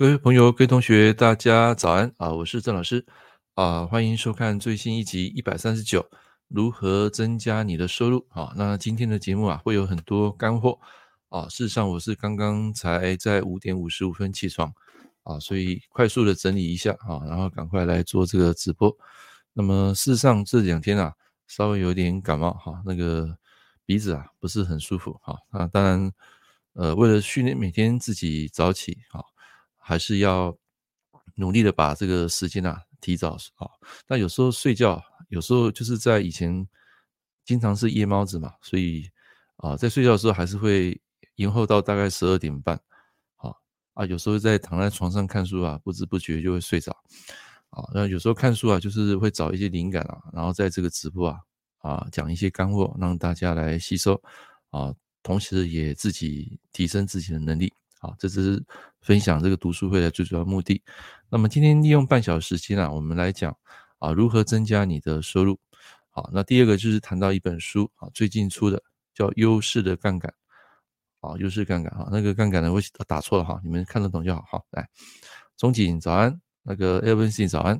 [0.00, 2.32] 各位朋友、各位同学，大家早安啊！
[2.32, 3.04] 我是郑老师
[3.52, 6.08] 啊，欢迎收看最新一集一百三十九，
[6.48, 8.50] 如何增加你的收入啊？
[8.56, 10.78] 那今天的节目啊，会有很多干货
[11.28, 11.46] 啊。
[11.50, 14.72] 事实上，我是刚刚才在五点五十五分起床
[15.22, 18.90] 啊，所以快速的整理一下啊，然后赶快来做这个直播。
[19.52, 21.12] 那么事实上这两天啊，
[21.46, 23.36] 稍微有点感冒哈，那个
[23.84, 25.36] 鼻子啊不是很舒服哈。
[25.52, 26.10] 那当然，
[26.72, 29.20] 呃，为了训练每天自己早起啊。
[29.90, 30.56] 还是要
[31.34, 33.66] 努力的把这个时间啊提早啊。
[34.06, 36.64] 那有时候睡觉，有时候就是在以前
[37.44, 39.10] 经常是夜猫子嘛，所以
[39.56, 41.00] 啊，在睡觉的时候还是会
[41.34, 42.80] 延后到大概十二点半。
[43.38, 43.50] 啊
[43.94, 46.92] 啊，有时候在躺在床上看书啊，不知不觉就会睡着。
[47.70, 51.40] 啊，那有时候看书啊，就是会找一些灵感啊，然后在这个直播啊
[51.78, 54.22] 啊讲一些干货，让大家来吸收
[54.70, 57.72] 啊，同时也自己提升自己的能力。
[58.00, 58.64] 好，这只是
[59.02, 60.82] 分享这个读书会的最主要目的。
[61.28, 63.54] 那么今天利用半小时时间啊，我们来讲
[63.98, 65.60] 啊如何增加你的收入。
[66.08, 68.82] 好，那第二个就是谈到一本书啊，最近出的
[69.14, 70.32] 叫《优势的杠杆》。
[71.20, 74.42] 啊，优势杠杆哈，那个杠杆呢我打错了哈，你们看得懂就好。
[74.50, 74.88] 好，来，
[75.58, 77.78] 钟景早安，那个 Evan 早安。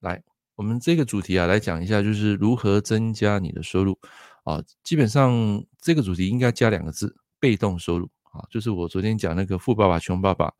[0.00, 0.22] 来，
[0.54, 3.98] 我们这个主题啊来讲一下，就是如何增加你的收入
[4.44, 4.64] 啊。
[4.82, 8.08] 基本上这个主题应该加两个字：被动收入。
[8.32, 10.50] 啊，就是我昨天讲那个富爸爸穷爸爸，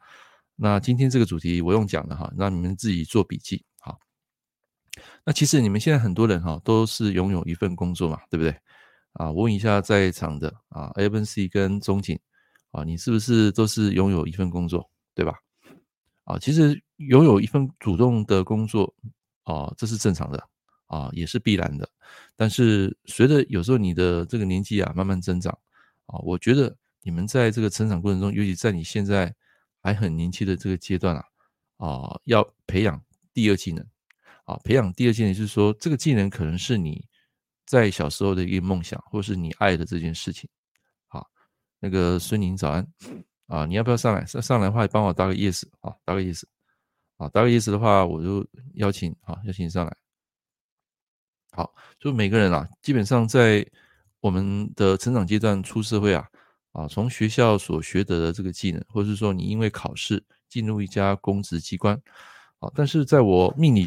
[0.56, 3.64] 那今天这个主题我用讲的哈，让你们自己做笔记。
[3.80, 3.98] 好，
[5.24, 8.54] 那其实你们现在很多人哈都是拥有一份工作嘛，对不对？
[9.14, 12.18] 啊，问一下在场的啊，A B C 跟钟景
[12.72, 15.34] 啊，你是不是都是拥有一份工作，对吧？
[16.24, 18.94] 啊，其实拥有一份主动的工作
[19.44, 20.46] 啊，这是正常的
[20.88, 21.88] 啊，也是必然的。
[22.36, 25.50] 但是随着有时候你的这个年纪啊慢慢增长
[26.04, 26.76] 啊，我觉得。
[27.02, 29.34] 你们在这个成长过程中，尤其在你现在
[29.82, 31.24] 还很年轻的这个阶段啊，
[31.78, 33.02] 啊，要培养
[33.32, 33.84] 第二技能
[34.44, 37.04] 啊，培养第二技能就是说，这个技能可能是你
[37.66, 40.48] 在小时候的一个梦想，或是你爱的这件事情。
[41.08, 41.28] 好，
[41.80, 42.86] 那个孙宁早安
[43.48, 44.24] 啊，你要不要上来？
[44.24, 46.44] 上上来的话，帮我打个 yes 啊，打个 yes
[47.16, 49.96] 啊，打个 yes 的话，我就邀请啊，邀请你上来。
[51.50, 53.66] 好，就每个人啊，基本上在
[54.20, 56.28] 我们的成长阶段出社会啊。
[56.72, 62.00] 啊，从学校所学得的这个技能，或者是说你因为考试进入一家公职机关，
[62.58, 63.86] 啊，但是在我命理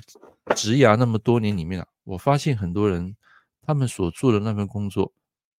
[0.55, 3.15] 职涯那么多年里面啊，我发现很多人
[3.61, 5.11] 他们所做的那份工作，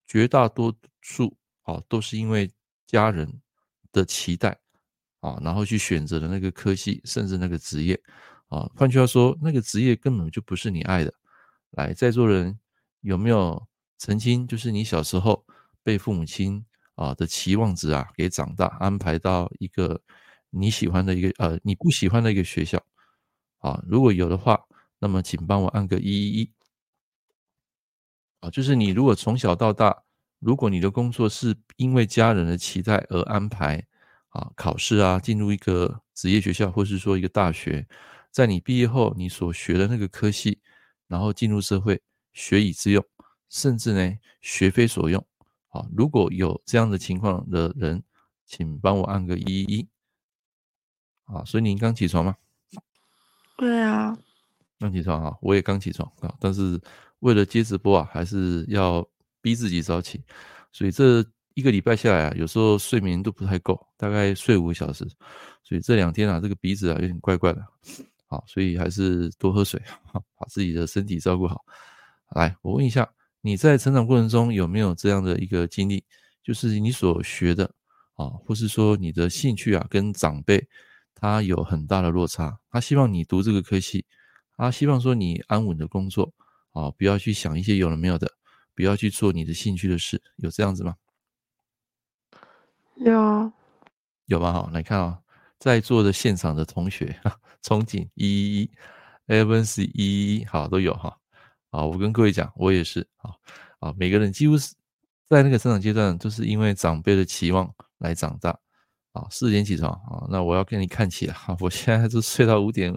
[0.07, 2.49] 绝大多数啊都是因为
[2.87, 3.41] 家人
[3.91, 4.57] 的期待
[5.21, 8.01] 啊，然后去选择的那个科系，甚至那个职业
[8.49, 11.13] 啊，换句话说，那个职业根本就不是你爱的。
[11.71, 12.57] 来，在座人
[13.01, 13.67] 有没有
[13.99, 15.45] 曾经就是你小时候
[15.83, 16.65] 被父母亲
[16.97, 20.03] 啊的期望值啊，给长大安排到一个
[20.51, 22.83] 你喜欢的一个呃你不喜欢的一个学校
[23.59, 24.61] 啊，如果有的话，
[24.99, 26.53] 那么请帮我按个一一一
[28.41, 30.03] 啊，就是你如果从小到大，
[30.39, 33.87] 如果你的工作是因为家人的期待而安排
[34.31, 37.87] 啊，考试啊进入一个职业学校或是说一个大学，
[38.31, 40.61] 在你毕业后你所学的那个科系，
[41.09, 42.01] 然后进入社会
[42.33, 43.05] 学以致用，
[43.49, 45.27] 甚至呢学非所用。
[45.77, 48.03] 啊，如果有这样的情况的人，
[48.47, 49.89] 请帮我按个一一一。
[51.25, 52.35] 啊，所以您刚起床吗？
[53.57, 54.17] 对啊，
[54.79, 56.81] 刚起床啊，我也刚起床啊，但是
[57.19, 59.05] 为了接直播啊，还是要
[59.41, 60.23] 逼自己早起，
[60.71, 65.05] 所以这一个礼拜下来啊，有时候睡眠都不太够，大概睡五个小时，
[65.65, 67.67] 所以这两天啊，这个鼻子啊有点怪怪的，
[68.29, 69.83] 好，所以还是多喝水，
[70.13, 71.65] 把自己的身体照顾好。
[72.31, 73.16] 来，我问一下。
[73.47, 76.03] 你在成长过程中有没有这样的一个经历？
[76.43, 77.65] 就是你所学的
[78.15, 80.67] 啊，或是说你的兴趣啊，跟长辈
[81.15, 82.59] 他有很大的落差。
[82.73, 84.05] 他希望你读这个科系，
[84.57, 86.35] 他希望说你安稳的工作
[86.73, 88.29] 啊，不要去想一些有的没有的，
[88.75, 90.97] 不要去做你的兴趣的事，有这样子吗？
[92.97, 93.53] 有，
[94.25, 94.53] 有吧？
[94.53, 95.21] 好，来看啊，
[95.61, 97.17] 在座的现场的同学，
[97.63, 98.71] 憧憬一一一
[99.29, 101.17] ，Evans 一一一，好，都有哈。
[101.77, 103.31] 啊，我跟各位讲，我也是啊
[103.81, 104.75] 啊，每个人几乎是
[105.29, 108.59] 在那个成长阶段，都是因为长辈的期望来长大
[109.13, 109.27] 啊。
[109.31, 111.37] 四点起床啊，那我要跟你看起啊。
[111.61, 112.97] 我现在是睡到五点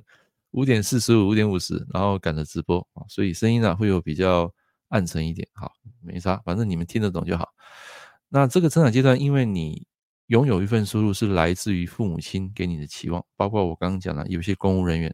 [0.51, 4.49] 五点四十五、五点五十，然后赶着直播啊，所以声音呢会有比较
[4.87, 5.45] 暗沉一点。
[5.53, 7.49] 好，没啥，反正你们听得懂就好。
[8.29, 9.85] 那这个成长阶段，因为你
[10.27, 15.13] 拥有一份收入是来自于父母亲给你的期望，包括我刚刚讲的有些公务人员，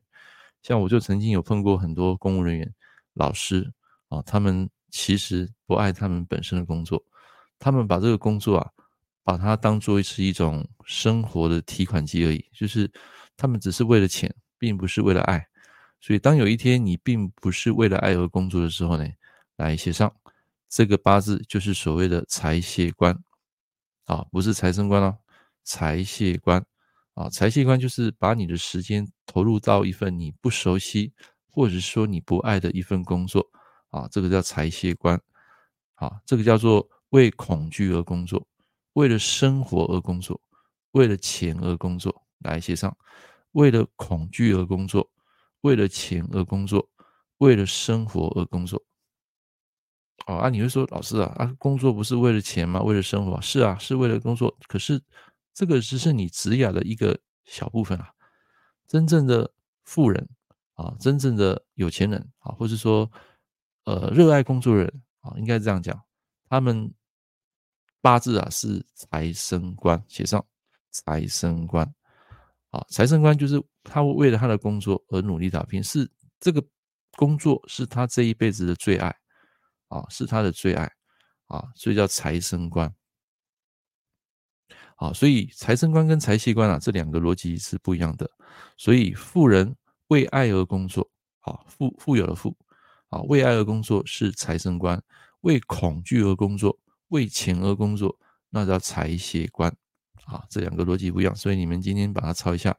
[0.62, 2.72] 像我就曾经有碰过很多公务人员。
[3.16, 3.70] 老师
[4.08, 7.04] 啊，他们其实不爱他们本身的工作，
[7.58, 8.72] 他们把这个工作啊，
[9.24, 12.46] 把它当作是一种生活的提款机而已。
[12.54, 12.90] 就是
[13.36, 15.46] 他们只是为了钱，并不是为了爱。
[16.00, 19.08] 所以，当有一天你并不是为了爱而工作的时候呢，
[19.56, 20.14] 来写上
[20.70, 23.18] 这个八字，就是所谓的财谢官
[24.06, 25.18] 啊，不是财生官哦，
[25.64, 26.64] 财谢官
[27.16, 31.12] 啊，财谢官就是把你的时间投入到一份你不熟悉
[31.56, 33.50] 或者是说你不爱的一份工作
[33.90, 35.20] 啊，这个叫财谢官
[35.96, 38.46] 啊，这个叫做为恐惧而工作，
[38.94, 40.40] 为了生活而工作，
[40.92, 42.96] 为了钱而工作，来写上
[43.54, 45.10] 为了恐惧而工作。
[45.62, 46.88] 为了钱而工作，
[47.40, 48.80] 为了生活而工作。
[50.28, 52.80] 哦啊，你会说老师啊啊，工作不是为了钱吗？
[52.84, 53.42] 为了生活？
[53.42, 54.56] 是啊，是为了工作。
[54.68, 55.02] 可是
[55.56, 58.12] 这个只是你职业的一个小部分啊。
[58.88, 59.52] 真正的
[59.86, 60.30] 富人
[60.76, 63.10] 啊，真正的有钱人啊，或是说
[63.86, 66.00] 呃热爱工作的人啊，应该这样讲，
[66.48, 66.94] 他们
[68.02, 70.46] 八字啊是财生官，写上
[70.92, 71.86] 财生官。
[72.72, 76.10] 啊，财生官就是他为了他的工作而努力打拼，是
[76.42, 76.62] 这个
[77.12, 79.16] 工作是他这一辈子的最爱，
[79.88, 80.92] 啊，是他的最爱，
[81.46, 82.94] 啊，所以叫财生官。
[84.98, 88.30] 啊，所以财生官跟财气官啊，这两个逻辑是不一样的。
[88.78, 89.74] 所以富人
[90.08, 91.10] 为爱而工作，
[91.42, 92.56] 啊，富富有的富，
[93.10, 95.00] 啊，为爱而工作是财生官；
[95.42, 96.78] 为恐惧而工作，
[97.10, 98.18] 为钱而工作，
[98.50, 99.76] 那叫财邪官。
[100.26, 102.76] 啊，这两个逻辑不一样，所以你们今天把它抄一下。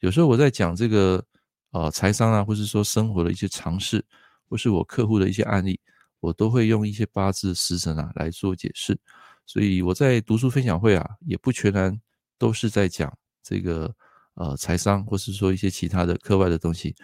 [0.00, 1.24] 有时候我在讲这个
[1.70, 4.04] 呃财商啊，或是说生活的一些常识，
[4.48, 5.78] 或是我客户的一些案例，
[6.18, 8.98] 我都会用一些八字时辰啊来做解释。
[9.46, 11.96] 所以我在读书分享会啊，也不全然
[12.36, 13.94] 都是在讲这个
[14.38, 16.96] 呃财商，或是说一些其他的课外的东西，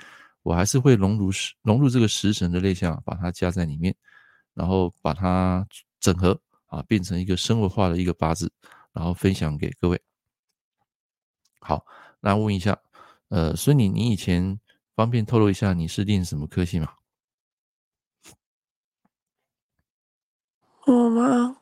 [0.42, 3.94] 我还是会融入时融入这个食神的类象，把它加在里面，
[4.54, 5.64] 然后把它
[6.00, 8.50] 整合啊，变成一个生活化的一个八字。
[8.94, 10.00] 然后分享给各位。
[11.58, 11.84] 好，
[12.20, 12.78] 那问一下，
[13.26, 14.60] 呃，孙女，你以前
[14.94, 16.94] 方便透露一下你是练什么科系吗？
[20.86, 21.56] 我吗？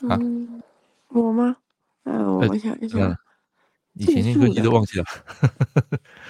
[0.00, 0.64] 嗯，啊、
[1.06, 1.56] 我吗？
[2.02, 3.16] 呃，我想一下，
[4.00, 5.04] 以前念科技都忘记了。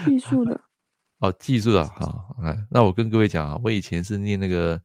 [0.04, 0.60] 技术的。
[1.20, 1.86] 哦，技术的。
[1.86, 4.80] 好，来，那我跟各位讲啊，我以前是念那个，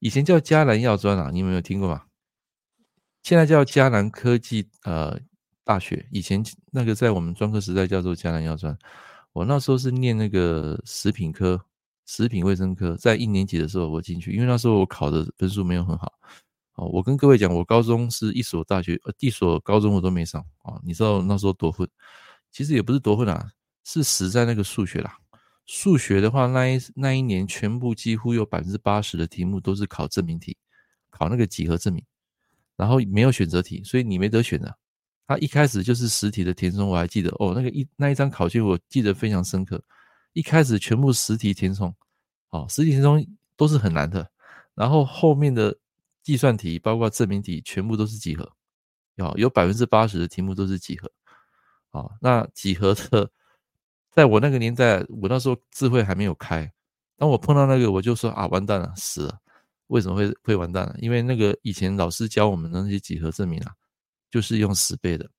[0.00, 2.02] 以前叫嘉南药专啊，你们有没有听过嘛？
[3.22, 5.18] 现在叫嘉南科技呃
[5.62, 8.76] 大学，以前那个在我们专科时代叫做嘉南药专。
[9.32, 11.60] 我那时候是念那个食品科，
[12.06, 16.12] 食品卫生科，在一年级的时候我进去，因为那时候我考的分数没有很好。
[16.76, 20.80] 哦，我跟各位讲，我高中是一所大学，呃，一所高中我都没上啊。
[20.84, 21.88] 你知道那时候多混？
[22.52, 23.50] 其实也不是多混啊，
[23.84, 25.16] 是死在那个数学啦。
[25.64, 30.56] 数学的话，那一那一年全部几乎有百分之八十的题目都是考证明题，
[31.10, 32.04] 考那个几何证明。
[32.76, 34.76] 然后没有选择题，所以你没得选的。
[35.26, 39.82] 他一开始就是实体的填充，我还记得哦，那个一那一张考卷我记得非常深刻。
[40.34, 41.92] 一开始全部实体填充，
[42.50, 44.30] 哦，实体填充都是很难的。
[44.74, 45.74] 然后后面的
[46.26, 48.42] 计算题，包括证明题，全部都是几何。
[49.18, 51.08] 哦，有百分之八十的题目都是几何。
[51.92, 53.30] 哦，那几何的，
[54.10, 56.68] 在我那个年代，我那时候智慧还没有开。
[57.16, 59.38] 当我碰到那个，我就说啊，完蛋了，死了。
[59.86, 60.96] 为什么会会完蛋呢？
[60.98, 63.72] 因为那个以前老师教我们的那些几何证明啊，
[64.28, 65.30] 就是用死背的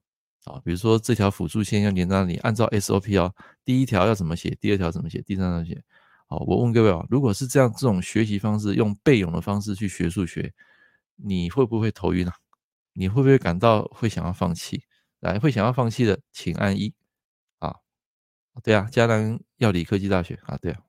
[0.45, 0.57] 啊。
[0.63, 5.83] 比如说这条辅助线要连到你，按照 SOP 哦，第一条要怎么写，第二条怎么写，第三条写。
[6.27, 10.53] 好，我问各位啊，如果是这样这种学习方式，用背咏的方式去学数学，
[11.17, 12.33] 你会不会头晕啊？
[12.93, 14.83] 你会不会感到会想要放弃？
[15.19, 16.93] 来，会想要放弃的，请按一
[17.59, 17.75] 啊。
[18.63, 20.79] 对啊，嘉南药理科技大学啊，对啊。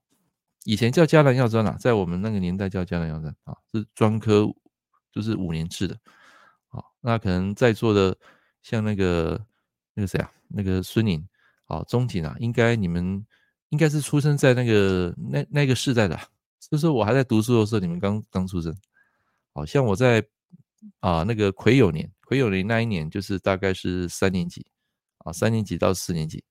[0.65, 4.47] 以前叫嘉南药专啊，在我们那个年代叫嘉南药专啊，是专科，
[5.13, 5.99] 就是五年制的。
[6.69, 8.17] 啊，那可能在座的
[8.63, 9.47] 像那个
[9.95, 11.27] 那个谁啊，那个孙宁
[11.67, 13.27] 啊，钟景啊，应该你们
[13.71, 16.19] 应该是出生在那个那那个世代的，
[16.71, 18.75] 就是我还在读书的时候，你们刚刚出生。
[19.53, 20.25] 好像我在
[21.01, 24.67] 啊那个癸酉年，癸酉年那一年就是大概是三年级
[25.19, 26.45] 啊，三年级到四年级。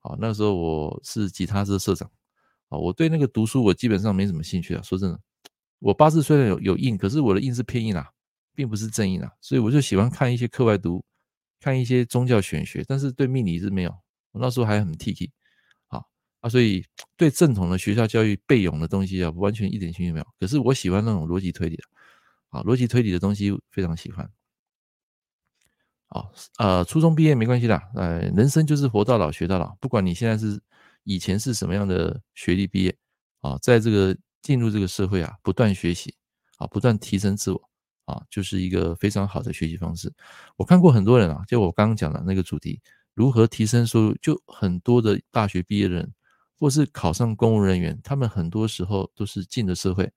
[0.00, 2.10] 好，那时候我是吉他社社长。
[2.68, 4.82] 啊，我对那个读书我基本上没什么兴趣啊。
[4.82, 5.18] 说真的，
[5.78, 8.06] 我八字虽然有有印，可是我的印是偏印啊，
[8.54, 9.32] 并不是正印啊。
[9.40, 11.02] 所以我就喜欢看一些课外读，
[11.60, 13.90] 看一些宗教玄学，但是对命理是没有。
[14.32, 15.30] 我那时候还很 T K，
[15.86, 16.02] 啊
[16.40, 16.84] 啊，所以
[17.16, 20.26] 对正统的学校教育背诵的东西啊，完全一点兴趣没有。
[20.38, 21.96] 可是我喜欢那种逻辑推理的，啊，
[22.48, 24.30] 啊逻辑推理的东西非常喜欢。
[26.08, 26.24] 啊，
[26.58, 30.60] 呃，初中毕业没关系的，呃，人生就是活到老学到老，不管你现在是。
[31.04, 32.94] 以前是什么样的学历毕业
[33.40, 33.56] 啊？
[33.62, 36.14] 在这个进入这个社会啊，不断学习
[36.58, 37.70] 啊，不断提升自我
[38.04, 40.12] 啊，就是一个非常好的学习方式。
[40.56, 42.78] 我看过很多人啊，就我刚刚讲的那个主题，
[43.14, 46.12] 如何提升收入，就很多的大学毕业的人，
[46.58, 50.12] 或是考上公务人员，他们很多时候都是进了社会，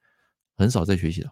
[0.58, 1.32] 很少在学习了。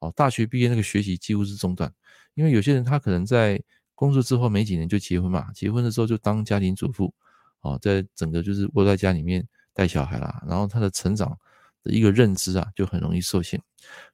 [0.00, 1.92] 哦，大学毕业那个学习几乎是中断，
[2.34, 3.62] 因为有些人他可能在
[3.94, 7.12] 工作之后没几年就结婚嘛，结婚的时候就当家庭主妇，
[7.60, 11.38] 哦，在整个就是窝在家里面带小孩啦，然后他的成长
[11.84, 13.62] 的一个认知啊就很容易受限。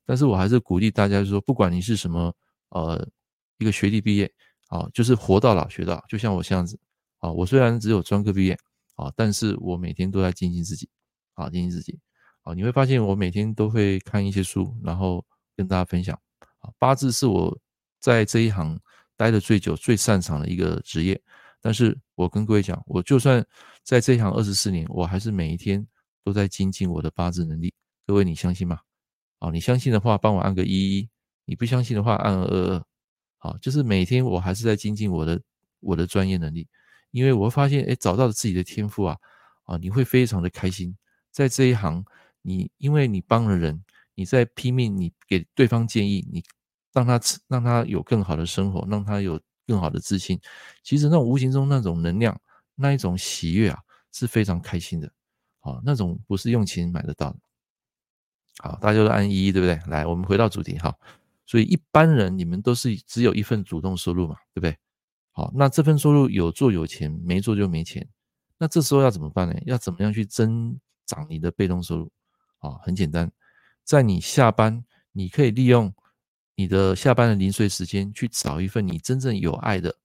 [0.04, 2.34] 但是我还是鼓励大家说，不管你是什么
[2.70, 3.08] 呃
[3.58, 4.28] 一个学历毕业，
[4.66, 6.76] 啊，就是活到老学到老，就像我这样子，
[7.18, 8.58] 啊，我虽然只有专科毕业，
[8.96, 10.88] 啊，但是我每天都在精进自己，
[11.34, 11.96] 啊，精进自己，
[12.42, 15.24] 啊，你会发现我每天都会看一些书，然后。
[15.56, 16.14] 跟大家分享
[16.60, 17.58] 啊，八字是我
[17.98, 18.78] 在这一行
[19.16, 21.20] 待的最久、最擅长的一个职业。
[21.60, 23.44] 但是我跟各位讲，我就算
[23.82, 25.84] 在这一行二十四年，我还是每一天
[26.22, 27.74] 都在精进我的八字能力。
[28.06, 28.78] 各位，你相信吗？
[29.38, 31.08] 啊，你相信的话，帮我按个一一；
[31.44, 32.84] 你不相信的话，按二二二。
[33.38, 35.40] 好，就是每天我还是在精进我的
[35.80, 36.68] 我的专业能力，
[37.10, 39.16] 因为我会发现，哎，找到了自己的天赋啊，
[39.64, 40.96] 啊，你会非常的开心。
[41.32, 42.04] 在这一行，
[42.42, 43.82] 你因为你帮了人。
[44.16, 46.42] 你在拼命，你给对方建议，你
[46.92, 50.40] 让他让他有更好的生活，让他有更好的自信。
[50.82, 52.40] 其实那种无形中那种能量，
[52.74, 53.78] 那一种喜悦啊，
[54.12, 55.12] 是非常开心的。
[55.60, 57.38] 好，那种不是用钱买得到的。
[58.58, 59.78] 好，大家都按一，对不对？
[59.86, 60.96] 来，我们回到主题哈。
[61.44, 64.76] 所以一般人你们都是只有一份主动收入嘛，对不对？
[65.32, 68.08] 好，那这份收入有做有钱，没做就没钱。
[68.56, 69.54] 那这时候要怎么办呢？
[69.66, 72.10] 要怎么样去增长你的被动收入？
[72.60, 73.30] 啊，很简单。
[73.86, 75.94] 在你下班，你可以利用
[76.56, 79.96] 你的下班的零碎时间去找一份你真正有爱的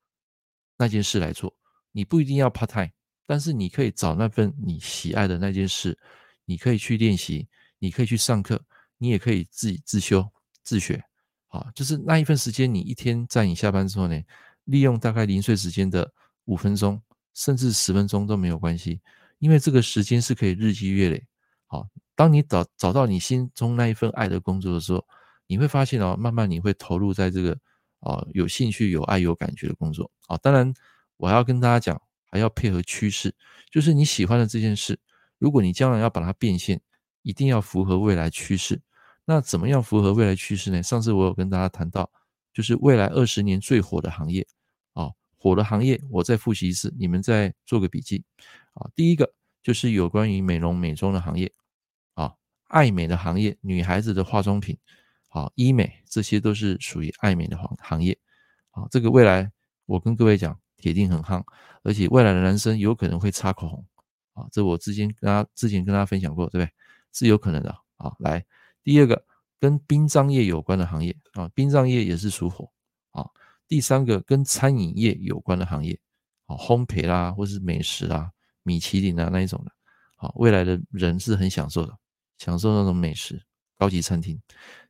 [0.78, 1.52] 那件事来做。
[1.92, 2.92] 你不一定要 part time，
[3.26, 5.98] 但是你可以找那份你喜爱的那件事，
[6.46, 7.48] 你可以去练习，
[7.80, 8.64] 你可以去上课，
[9.00, 10.32] 你也可以自己自修
[10.64, 11.04] 自学。
[11.48, 14.22] 啊，就是那一份时间，你一天在你下班之后呢，
[14.66, 16.10] 利用大概零碎时间的
[16.46, 17.02] 五分钟，
[17.34, 19.02] 甚至十分钟都没有关系，
[19.40, 21.26] 因为这个时间是可以日积月累。
[21.66, 21.90] 好。
[22.22, 25.04] 当你找找到你心中那一份爱的工作的时候，
[25.48, 27.58] 你会发现哦，慢慢你会投入在这个
[28.02, 30.38] 哦有兴趣、有爱、有感觉的工作啊。
[30.38, 30.72] 当然，
[31.18, 32.00] 我要跟大家讲，
[32.30, 33.34] 还要配合趋势，
[33.72, 35.00] 就是你喜欢的这件事，
[35.40, 36.80] 如果你将来要把它变现，
[37.24, 38.80] 一定要符合未来趋势。
[39.26, 40.84] 那怎么样符合未来趋势呢？
[40.84, 42.12] 上次我有跟大家谈到，
[42.54, 44.46] 就是未来二十年最火的行业
[44.94, 45.10] 啊，
[45.40, 48.24] 火的行业，我再复习一次，你们再做个笔记
[48.76, 48.88] 啊。
[48.96, 51.52] 第一个就是有关于美容美妆的行业。
[52.72, 54.78] 爱美的行业，女孩子的化妆品，
[55.28, 58.18] 好医美，这些都是属于爱美的行行业，
[58.70, 59.52] 好，这个未来
[59.86, 61.44] 我跟各位讲，铁定很夯，
[61.84, 63.86] 而且未来的男生有可能会擦口红，
[64.34, 66.74] 啊，这我之前跟他之前跟大家分享过，对不对？
[67.12, 68.46] 是有可能的，啊，来，
[68.84, 69.22] 第二个
[69.60, 72.72] 跟殡葬业有关的行业，啊，殡葬业也是属火，
[73.12, 73.28] 啊，
[73.68, 76.00] 第三个跟餐饮业有关的行业，
[76.46, 78.32] 啊，烘焙啦，或是美食啦，
[78.64, 79.72] 米其林啊那一种的，
[80.16, 81.98] 好，未来的人是很享受的。
[82.42, 83.40] 享受那种美食，
[83.78, 84.42] 高级餐厅。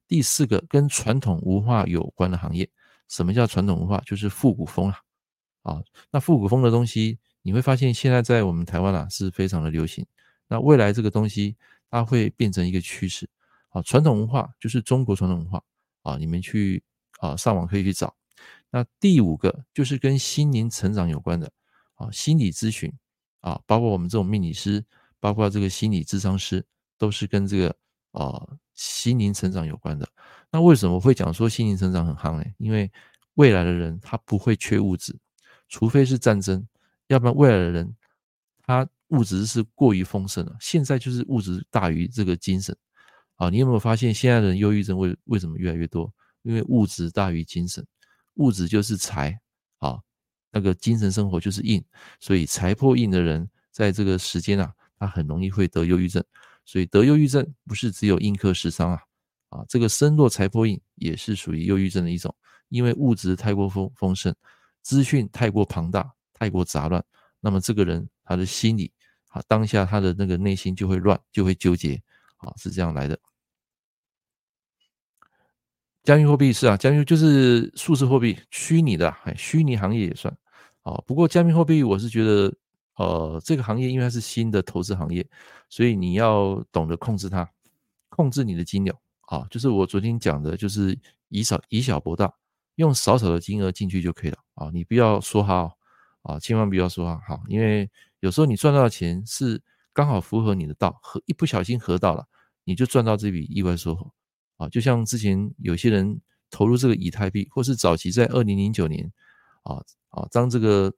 [0.07, 2.69] 第四个跟传统文化有关的行业，
[3.09, 4.01] 什么叫传统文化？
[4.05, 4.97] 就是复古风啊。
[5.63, 10.05] 啊，那复古风的东西，你会发现现在在我们台湾啊是非常的流行。
[10.47, 11.57] 那未来这个东西
[11.89, 13.29] 它会变成一个趋势。
[13.67, 15.61] 啊，传统文化就是中国传统文化
[16.03, 16.81] 啊，你们去
[17.19, 18.15] 啊上网可以去找。
[18.69, 21.51] 那第五个就是跟心灵成长有关的
[21.95, 22.89] 啊，心理咨询
[23.41, 24.81] 啊，包括我们这种命理师，
[25.19, 26.65] 包括这个心理咨商师。
[27.01, 27.75] 都是跟这个、
[28.11, 30.07] 呃、心灵成长有关的。
[30.51, 32.45] 那为什么会讲说心灵成长很夯呢？
[32.59, 32.91] 因为
[33.33, 35.17] 未来的人他不会缺物质，
[35.67, 36.63] 除非是战争，
[37.07, 37.95] 要不然未来的人
[38.63, 40.55] 他物质是过于丰盛了。
[40.59, 42.77] 现在就是物质大于这个精神
[43.37, 43.49] 啊。
[43.49, 46.13] 你有没有发现现在的人忧郁症为为什么越来越多？
[46.43, 47.83] 因为物质大于精神，
[48.35, 49.39] 物质就是财
[49.79, 49.99] 啊，
[50.51, 51.83] 那个精神生活就是印，
[52.19, 56.23] 所以财破印的人在这个时间啊，他很容易会得忧郁症。
[56.71, 59.01] 所以得忧郁症不是只有印刻食伤啊，
[59.49, 62.33] 啊，这个身弱财破印也是属于忧郁症的一种，
[62.69, 64.33] 因为物质太过丰丰盛，
[64.81, 67.03] 资讯太过庞大，太过杂乱，
[67.41, 68.89] 那么这个人他的心理
[69.31, 72.01] 啊，当下他的那个内心就会乱，就会纠结，
[72.37, 73.19] 啊，是这样来的。
[76.05, 80.33] 加密货币是啊，加密就是数字货币，虚拟的，哎，虚拟行业也算，
[80.83, 82.55] 啊，不过加密货币我是觉得。
[83.01, 85.27] 呃，这个行业因为它是新的投资行业，
[85.69, 87.49] 所以你要懂得控制它，
[88.09, 89.47] 控制你的金流啊。
[89.49, 90.95] 就是我昨天讲的，就是
[91.29, 92.31] 以少以小博大，
[92.75, 94.69] 用少少的金额进去就可以了啊。
[94.71, 95.71] 你不要说哈
[96.21, 97.89] 啊，千万不要说好，因为
[98.19, 99.59] 有时候你赚到的钱是
[99.93, 102.23] 刚好符合你的道，和一不小心合到了，
[102.65, 104.11] 你就赚到这笔意外收获
[104.57, 104.69] 啊。
[104.69, 109.11] 就像之前有些人投入这个以太币，或是早期在二零零九年
[109.63, 110.93] 啊啊，当这个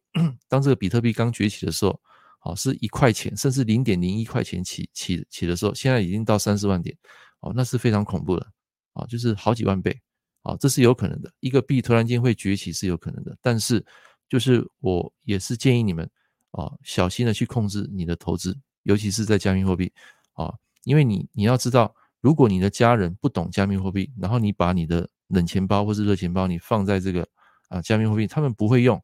[0.48, 2.00] 当这个比特币刚崛起的时候，
[2.40, 6.96] 啊，是一块钱，甚至零点零一块钱起起起的时候，现在已经到三四万点，
[7.42, 8.48] 哦，那是非常恐怖的，
[8.94, 9.98] 啊，就是好几万倍，
[10.42, 13.86] 啊，这是有可能的，一个币突然间会崛起是有可能的，但是
[14.28, 16.10] 就是我也是建议你们
[16.52, 19.92] 啊，小心的去控制你的投资，尤其是在加密货币，
[20.34, 20.54] 啊，
[20.84, 27.28] 因为你你要知道，如果你的家人不懂加密货币，然后你把你的冷钱包或是热钱包你放在这个
[27.74, 29.04] 啊加密货币，他们不会用。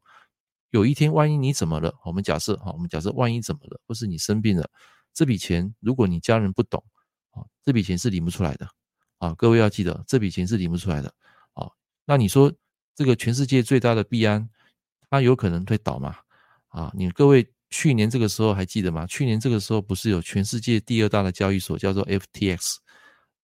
[0.70, 1.92] 有一天，万一你怎么了？
[2.04, 4.70] 我们假设哈，我们假设万一怎么了，或是你生病了，
[5.12, 6.80] 这笔钱如果你家人不懂
[7.32, 8.68] 啊，这笔钱是领不出来的
[9.18, 9.34] 啊。
[9.34, 11.12] 各位要记得，这笔钱是领不出来的
[11.54, 11.68] 啊。
[12.04, 12.52] 那你说
[12.94, 14.48] 这个全世界最大的币安，
[15.10, 16.16] 它有可能会倒吗？
[16.68, 19.04] 啊，你各位去年这个时候还记得吗？
[19.08, 22.76] 去年这个时候不是有全世界第二大的交易所叫做 FTX，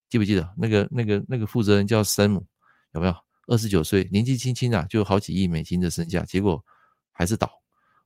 [0.09, 0.49] 记不记得？
[0.57, 2.47] 那个那个那个负责人叫山姆，
[2.93, 3.26] 有没有？
[3.47, 6.65] 二十九岁，年纪轻轻啊，就好几亿美金的身价，结果。
[7.19, 7.51] 还是倒，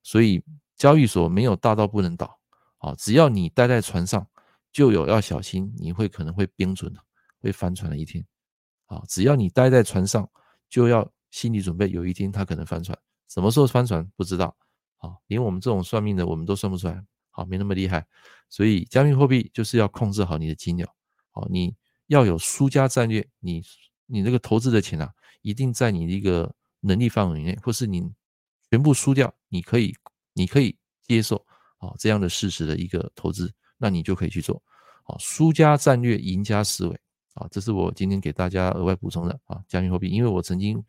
[0.04, 0.40] 所以
[0.76, 2.38] 交易所没有大到不能倒
[2.78, 2.94] 啊！
[2.94, 4.24] 只要你待在船上，
[4.70, 7.00] 就有要小心，你会可能会冰准的，
[7.40, 8.24] 会翻船的一天
[8.86, 9.02] 啊！
[9.08, 10.30] 只要你待在船上，
[10.68, 12.96] 就要心理准备，有一天它可能翻船。
[13.28, 14.56] 什么时候翻船不知道
[14.98, 15.10] 啊？
[15.26, 18.06] 连我们这种算命的，我们都算不出来，好，没那么厉害。
[18.48, 20.86] 所以加密货币就是要控制好你的金流，
[21.32, 21.74] 好，你
[22.06, 23.60] 要有输家战略，你
[24.06, 28.12] 你那个投资的钱啊，一定在你的一个能力范围内，或是你。
[28.70, 29.92] 全部输掉，你可以，
[30.32, 31.44] 你可以接受
[31.78, 34.62] 啊这样的事实的一个投资，那你就可以去做。
[35.02, 37.00] 啊输家战略，赢家思维。
[37.34, 40.80] 啊，这是我今天给大家额外补充的啊加密货币，因为我曾经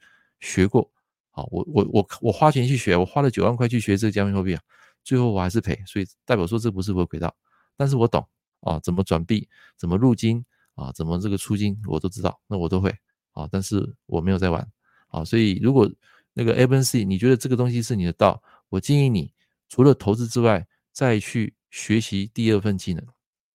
[0.42, 0.88] 学过。
[1.32, 4.62] 啊，我我我我花钱去学，我花了九万块去学这个加密货币啊，
[5.04, 7.06] 最后我还是赔，所以代表说这不是我的。
[7.08, 7.34] 轨道，
[7.76, 8.24] 但是我懂
[8.60, 12.94] 啊怎么转币，怎么入金啊，怎么这个出金我都知道，那我都会
[13.32, 14.66] 啊，但是我没有在玩
[15.08, 15.92] 啊，所以如果。
[16.34, 18.42] 那个 ABC，你觉得这个东西是你的道？
[18.70, 19.34] 我建议你
[19.68, 23.06] 除了投资之外，再去学习第二份技能，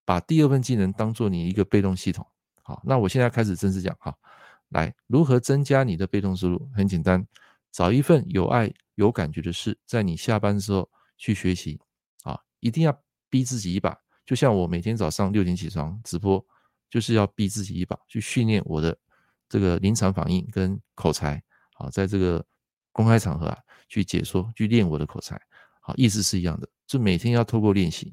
[0.04, 2.26] 把第二份技能当做你一个被动系统。
[2.62, 4.14] 好，那我现在开始正式讲哈，
[4.68, 6.68] 来如何增加你的被动收入？
[6.74, 7.26] 很简单，
[7.72, 10.86] 找一份有爱、有感觉的事，在你下班的时候
[11.16, 11.80] 去学习
[12.24, 13.96] 啊，一定要逼自己一把。
[14.26, 16.44] 就像我每天早上六点起床直播，
[16.90, 18.94] 就是要逼自己一把，去训练我的
[19.48, 21.42] 这个临场反应跟口才
[21.74, 22.44] 啊，在这个。
[22.92, 23.58] 公开场合啊，
[23.90, 25.38] 去解说，去练我的口才，
[25.82, 28.10] 好，意思是一样的，就每天要透过练习。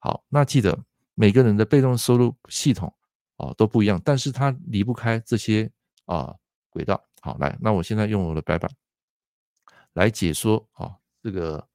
[0.00, 0.76] 好，那记得
[1.14, 2.92] 每个人的被动收入系统
[3.36, 5.70] 啊都不一样，但是它离不开这些
[6.06, 6.34] 啊
[6.70, 7.00] 轨道。
[7.20, 8.68] 好，来，那我现在用我的白板
[9.92, 11.68] 来解说啊这个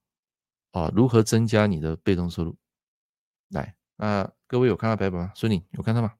[0.71, 2.53] 啊如何增加你的被动收入。
[3.51, 5.31] 来，那各位有看到白板吗？
[5.35, 6.11] 孙宁有看到吗？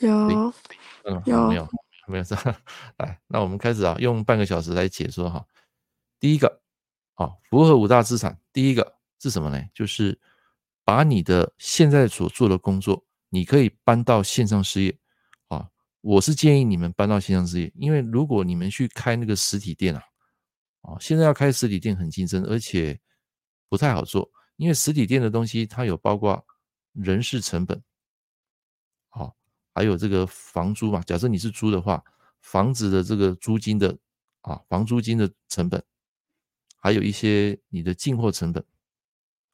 [0.00, 0.52] 有，
[1.04, 1.68] 嗯，有没有？
[2.06, 2.34] 没有事，
[2.96, 5.44] 来，那我们开始啊，用半个小时来解说哈。
[6.18, 6.62] 第一个
[7.16, 8.40] 啊，符合五大资产。
[8.50, 9.62] 第一个是什么呢？
[9.74, 10.18] 就是
[10.84, 14.98] 把你的现在所做的工作，你可以搬到线上事业
[15.48, 15.68] 啊。
[16.00, 20.02] 我是建议你们搬到线上事业，因为如果你们去开那个实体店啊，
[20.80, 22.98] 啊，现在要开实体店很竞争，而且
[23.68, 26.42] 不太好做，因为实体店的东西它有包括
[26.94, 27.82] 人事成本。
[29.74, 32.02] 还有这个房租嘛，假设你是租的话，
[32.40, 33.96] 房子的这个租金的
[34.40, 35.82] 啊，房租金的成本，
[36.76, 38.64] 还有一些你的进货成本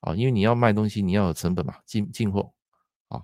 [0.01, 2.53] 啊，因为你要卖东西，你要有成本嘛，进进货
[3.09, 3.23] 啊，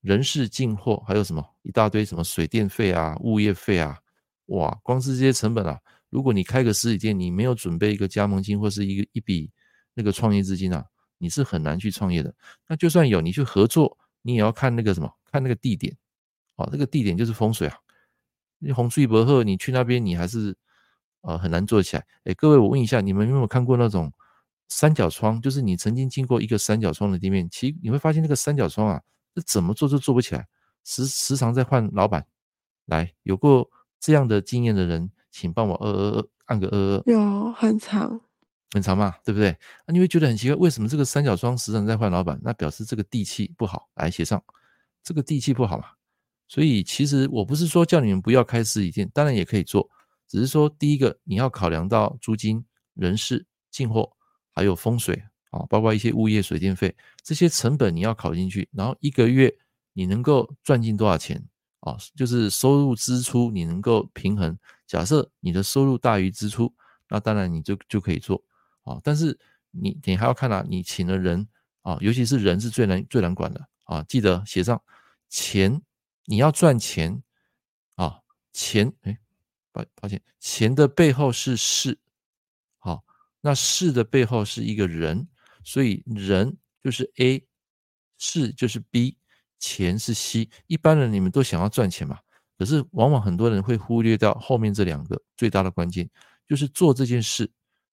[0.00, 3.98] 人事进货还有什么一大堆什么水电费啊、物业费啊，
[4.46, 9.50] 哇，光是这些成本啊，如果你开个实体店，你没有准备一个加盟金或是一个一笔
[9.94, 10.86] 那个创业资金啊，
[11.18, 12.34] 你是很难去创业的。
[12.66, 15.96] 那就算有你去合作，你也要看那个什么，看那个地点。
[16.58, 17.76] 哦，这个地点就是风水啊！
[18.58, 20.56] 你红树一薄荷，你去那边你还是
[21.20, 22.04] 呃很难做起来。
[22.24, 24.12] 哎，各位，我问一下，你们有没有看过那种
[24.68, 25.40] 三角窗？
[25.40, 29.00] 就是你曾经经过一个三角窗的地面，其实你会发现那个三角窗啊，
[29.34, 30.48] 这怎么做都做不起来，
[30.84, 32.26] 时时常在换老板。
[32.86, 37.02] 来，有过这样的经验的人，请帮我二二二按个二二。
[37.06, 38.20] 有很长，
[38.72, 39.56] 很长嘛，对不对？
[39.86, 42.36] 那你会觉得很奇怪，为什么这个三角窗时常在换老板？
[42.42, 43.88] 那表示这个地气不好。
[43.94, 44.42] 来写上，
[45.04, 45.84] 这个地气不好嘛。
[46.48, 49.88] 所以其实我不是说叫你们不要开实体店，当然也可以做，
[50.26, 54.10] 只是说第一个你要考量到租金、人事、进货，
[54.54, 59.54] 还有风水啊，包括一些物业、水电费这些成本你要考进去，然后一个月
[59.92, 61.42] 你能够赚进多少钱
[61.80, 61.96] 啊？
[62.16, 64.58] 就是收入支出你能够平衡。
[64.86, 66.72] 假设你的收入大于支出，
[67.10, 68.42] 那当然你就就可以做
[68.84, 68.98] 啊。
[69.04, 69.38] 但是
[69.70, 71.46] 你你还要看啊，你请的人
[71.82, 74.80] 啊，尤其是人是最难最难管的啊，记得写上
[75.28, 75.82] 钱。
[76.30, 77.22] 你要赚钱
[77.94, 78.20] 啊，
[78.52, 79.18] 钱哎，
[79.72, 81.98] 抱抱歉，钱的背后是事，
[82.76, 83.02] 好，
[83.40, 85.26] 那事的背后是一个人，
[85.64, 87.42] 所以人就是 A，
[88.18, 89.16] 事就是 B，
[89.58, 90.50] 钱是 C。
[90.66, 92.18] 一般人你们都想要赚钱嘛，
[92.58, 96.10] 可是往往很多人会忽略掉后面这两个最大的关键，
[96.46, 97.50] 就是做这件事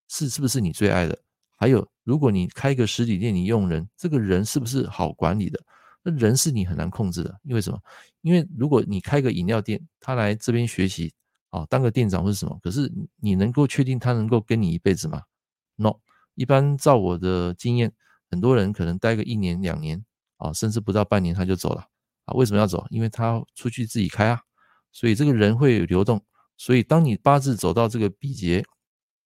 [0.10, 1.18] 是是不是你最爱的？
[1.56, 5.58] 还有，如果你开一个实体店，你用人，这个人是不是好管理的？
[6.08, 7.80] 那人是你很难控制的，因为什么？
[8.22, 11.12] 因为如果你开个饮料店，他来这边学习
[11.50, 15.24] 啊，当个店长或是什么，可是你能够确定他能够跟你一辈子吗
[15.76, 15.96] ？No，
[16.36, 17.92] 一般照我的经验，
[18.30, 20.06] 很多人可能待个一年两年
[20.38, 21.88] 啊，甚至不到半年他就走了
[22.26, 22.36] 啊。
[22.36, 22.86] 为什么要走？
[22.92, 24.40] 因为他出去自己开啊，
[24.92, 26.24] 所以这个人会流动。
[26.56, 28.64] 所以当你八字走到这个比劫，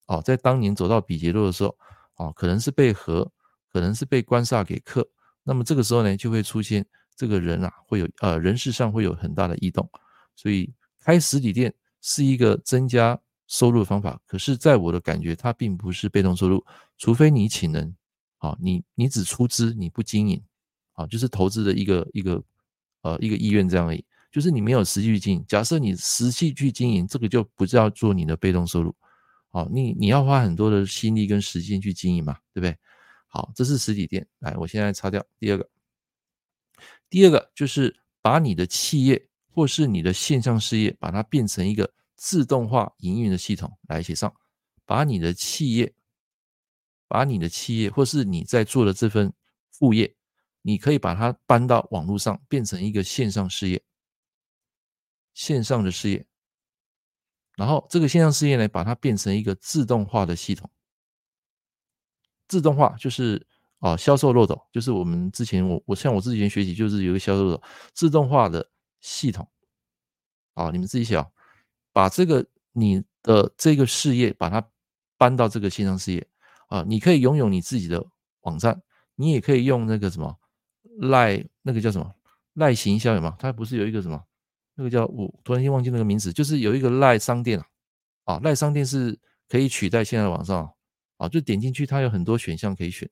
[0.07, 1.77] 哦，在当年走到比劫落的时候，
[2.15, 3.29] 哦，可能是被合，
[3.71, 5.07] 可能是被官煞给克。
[5.49, 6.85] 那么这个时候呢，就会出现
[7.15, 9.89] 这个人啊，会有呃人事上会有很大的异动，
[10.35, 14.21] 所以开实体店是一个增加收入的方法。
[14.27, 16.63] 可是，在我的感觉，它并不是被动收入，
[16.99, 17.95] 除非你请人，
[18.37, 20.39] 啊，你你只出资，你不经营，
[20.93, 22.43] 啊，就是投资的一个一个
[23.01, 25.43] 呃一个意愿这样而已，就是你没有实际去经营。
[25.47, 28.95] 假设你实际去经营，这个就不叫做你的被动收入，
[29.49, 32.77] 啊，你你要花很多的心力跟时间去经营嘛，对不对？
[33.31, 34.27] 好，这是实体店。
[34.39, 35.69] 来，我现在擦掉第二个。
[37.09, 44.33] 第二个就是把你的企业或是你的线上事业，把它变成一个自动化营运的系统来写上。
[44.85, 45.93] 把你的企业，
[47.07, 49.31] 把你的企业或是你在做的这份
[49.69, 50.15] 副业，
[50.63, 53.83] 你可以把它搬到网络上，变成一个线上事业，
[55.35, 56.25] 线上的事业。
[57.55, 60.67] 然后这个线上事业呢，把它变成一个自动化的系统。
[62.49, 63.41] 自动化就是
[63.79, 69.47] 啊，销售漏斗，就是我们之前我我像我之前学习就是有一个销售漏斗，自动化的系统，
[70.55, 71.31] 啊，你们自己想，
[71.93, 74.61] 把这个你的这个事业把它
[75.17, 76.27] 搬到这个线上事业
[76.67, 78.05] 啊，你可以拥有你自己的
[78.41, 78.81] 网站，
[79.15, 80.37] 你也可以用那个什么
[80.99, 82.13] 赖那个叫什么
[82.55, 83.37] 赖行销有吗？
[83.39, 84.21] 它不是有一个什么
[84.75, 87.65] 那个叫我突然间忘记那个名字，就是有一个赖商店啊，
[88.25, 90.69] 啊，赖商店是可以取代现在的网上。
[91.19, 93.07] 啊，就点进去，它有很多选项可以选，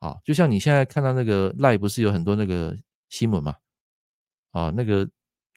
[0.00, 2.76] 啊，就像你现在看到那个 LINE 不是有很多那个
[3.08, 3.54] 新闻嘛，
[4.50, 5.08] 啊，那个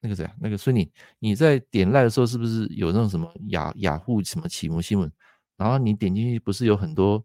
[0.01, 5.11] 那个谁啊，那个孙宁，你在点 LINE 的时候，是不是有那种什么雅雅虎什么启蒙新闻？
[5.57, 7.21] 然后你点进去，不是有很多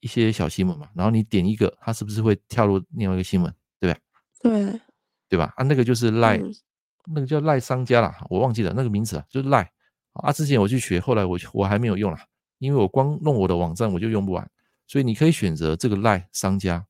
[0.00, 0.90] 一些小新闻嘛？
[0.94, 3.52] 然后你点一个，它是不是会跳入另外一个新闻？
[3.80, 3.98] 对吧？
[4.42, 4.80] 对，
[5.30, 5.52] 对吧？
[5.56, 6.54] 啊，那个就是嗯，
[7.06, 9.66] 那个叫 LINE 商家啦，我忘记了那个名字啊，就是 LINE
[10.12, 12.24] 啊，之前我去学，后来我我还没有用啦。
[12.58, 14.50] 因为我光弄我的网站我就用不完，
[14.86, 16.84] 所以你可以选择这个赖商家，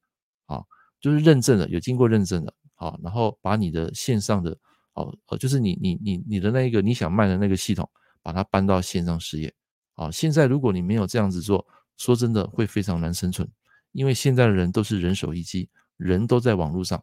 [0.47, 0.63] 啊，
[1.01, 4.57] 就是认证的，有经过认证的，好，然后把你的线上的，
[4.95, 7.89] 哦，呃，就是你你你你的那一个你想卖的那个系统，
[8.23, 9.53] 把它搬到线上事业，
[9.95, 13.49] 啊，现在如果你没有这样子做，说真的会非常难生存，
[13.93, 17.03] 因为现在的人都是人手一机，人都在网络上，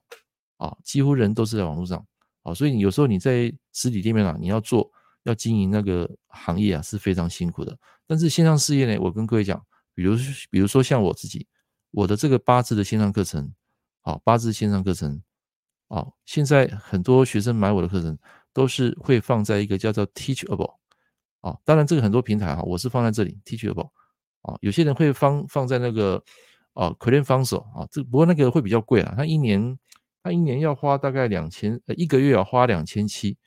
[0.58, 2.06] 啊，几乎人都是在网络上，
[2.44, 4.92] 啊，所以你有时候你在实体店面啊，你要做。
[5.26, 7.76] 要经营那个行业啊，是非常辛苦的。
[8.08, 10.16] 但是线上事业呢，我跟各位讲，比如
[10.50, 11.48] 比如说像我自己，
[11.92, 13.54] 我的这个八字的线上课程，
[14.02, 15.22] 好，八字线上课程，
[15.88, 18.18] 啊，现在很多学生买我的课程，
[18.54, 20.76] 都是会放在一个叫做 Teachable，
[21.42, 23.90] 啊，当然这个很多平台啊，我是放在这里 Teachable，
[24.42, 26.24] 啊，有些人会放放在那个
[26.74, 29.78] 啊 CredFluencer 啊，这不过那个会比较贵啊，他一年
[30.22, 33.38] 他一年要花大概两千，呃，一个月要花两千七。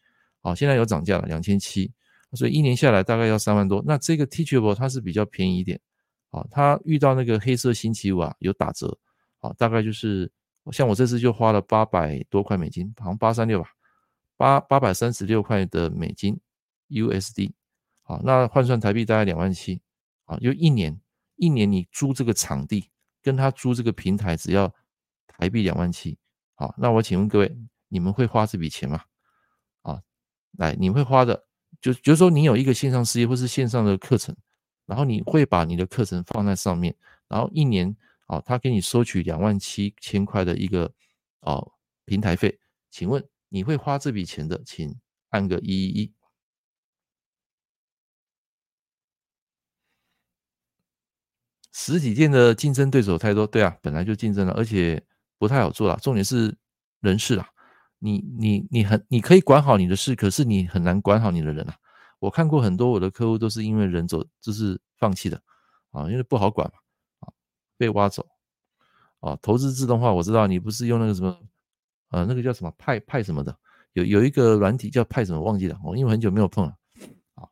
[0.40, 1.92] 好，现在有涨价了，两千七，
[2.32, 3.82] 所以一年下来大概要三万多。
[3.86, 5.80] 那这个 Teachable 它是比较便宜一点，
[6.30, 8.98] 好，它遇到那个黑色星期五啊有打折，
[9.40, 10.30] 啊，大概就是
[10.72, 13.68] 像我这次就花了八百多块美金，好像八三六吧，
[14.36, 16.38] 八八百三十六块的美金
[16.90, 17.52] USD，
[18.02, 19.80] 好，那换算台币大概两万七，
[20.26, 21.00] 啊，就一年
[21.36, 22.90] 一年你租这个场地
[23.22, 24.74] 跟他租这个平台只要
[25.26, 26.18] 台币两万七，
[26.54, 27.56] 好，那我请问各位，
[27.88, 29.02] 你们会花这笔钱吗？
[29.80, 30.02] 啊
[30.58, 31.46] 来，你会花的，
[31.80, 34.34] 就就是说，你有一个线上事业或是线上的课程，
[34.86, 36.94] 然后你会把你的课程放在上面，
[37.28, 40.92] 然后一年，哦，他给你收取两万七千块的一个
[41.40, 41.72] 哦
[42.04, 42.58] 平台费，
[42.90, 44.94] 请问你会花这笔钱的，请
[45.30, 46.12] 按个一一一。
[51.72, 55.00] 实体店的竞争对手太多，对啊，本来就竞争了，而且
[55.38, 56.52] 不太好做了，重点是
[57.00, 57.48] 人事啊。
[57.98, 61.76] 你你你很你可以管好你的事，可是你很难管好你的人啊。
[62.18, 65.40] 我看过很多我的客户都是因为人走就是放弃的
[65.90, 66.78] 啊，因为不好管嘛
[67.20, 67.30] 啊，
[67.76, 68.26] 被挖走
[69.20, 69.38] 啊。
[69.40, 71.38] 投资自动化我知道你不是用那个什么
[72.10, 73.56] 呃那个叫什么派派什么的，
[73.92, 76.74] 有有一个软体叫派什么忘记了，我因为很久没有碰了
[77.34, 77.46] 啊。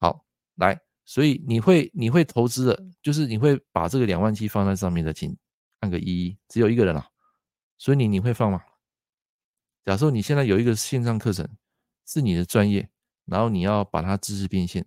[0.00, 5.36] 好来，所以你会你会投资的，就是你会把这个两万七放在上面的，请
[5.80, 7.06] 按个一，只有一个人啊，
[7.76, 8.62] 所以你你会放吗？
[9.86, 11.48] 假设你现在有一个线上课程
[12.04, 12.90] 是你的专业，
[13.24, 14.84] 然后你要把它知识变现，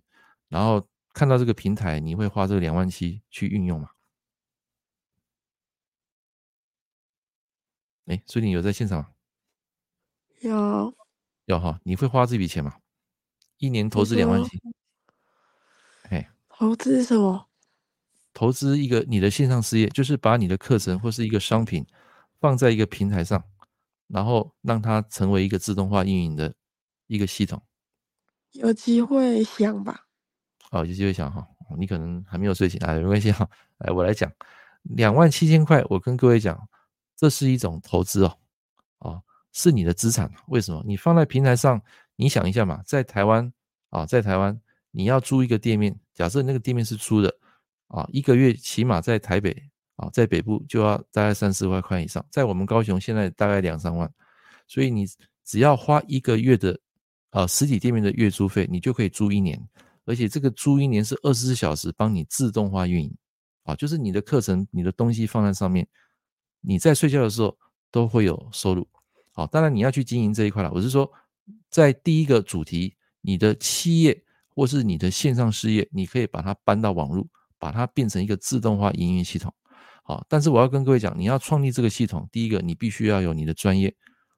[0.48, 3.88] 然后看到这个平台，你会花这个两万七去运用吗？
[8.08, 9.08] 哎，所以你有在现场吗？
[10.42, 10.94] 有，
[11.46, 12.76] 有哈，你会花这笔钱吗？
[13.56, 14.60] 一年投资两万七，
[16.10, 17.48] 哎，投资什么？
[18.34, 21.86] 投资一个你的线上事业，就是把你的课程或是一个商品
[22.38, 23.42] 放在一个平台上。
[24.12, 26.52] 然后让它成为一个自动化运营的
[27.06, 27.62] 一个系统，
[28.52, 30.06] 有机会想吧？
[30.72, 31.46] 哦，有机会想哈，
[31.78, 33.48] 你可能还没有睡醒啊，没关系哈。
[33.78, 34.30] 来，我来讲，
[34.82, 36.68] 两万七千块，我跟各位讲，
[37.16, 38.38] 这是一种投资哦，
[38.98, 40.30] 哦，是你的资产。
[40.48, 40.82] 为什么？
[40.86, 41.80] 你放在平台上，
[42.16, 43.52] 你想一下嘛，在台湾
[43.90, 47.32] 啊，在台湾，你要租一个店面，假设那个店面是租的
[47.88, 49.70] 啊，一个月起码在台北。
[50.00, 54.10] 啊，在北部就要大概三四万块以上，在我们高雄现在大概两三万，
[54.66, 55.06] 所以你
[55.44, 56.80] 只要花一个月的
[57.32, 59.60] 呃实体店面的月租费，你就可以租一年，
[60.06, 63.14] 而且这个租一年是二十四小时帮你自动化运营，
[63.64, 65.86] 啊，就是你的课程、你的东西放在上面，
[66.62, 67.54] 你在睡觉的时候
[67.90, 68.88] 都会有收入。
[69.32, 70.72] 好，当然你要去经营这一块了。
[70.72, 71.10] 我是说，
[71.68, 77.26] 在第一个主题，你的企业或是你的线上事业，你可以把它搬到网络，
[77.58, 79.52] 把它变成一个自动化营运系统。
[80.10, 83.94] 啊，但是我要跟各位讲，你要创立这个系统，第一个你必须要有你的专业。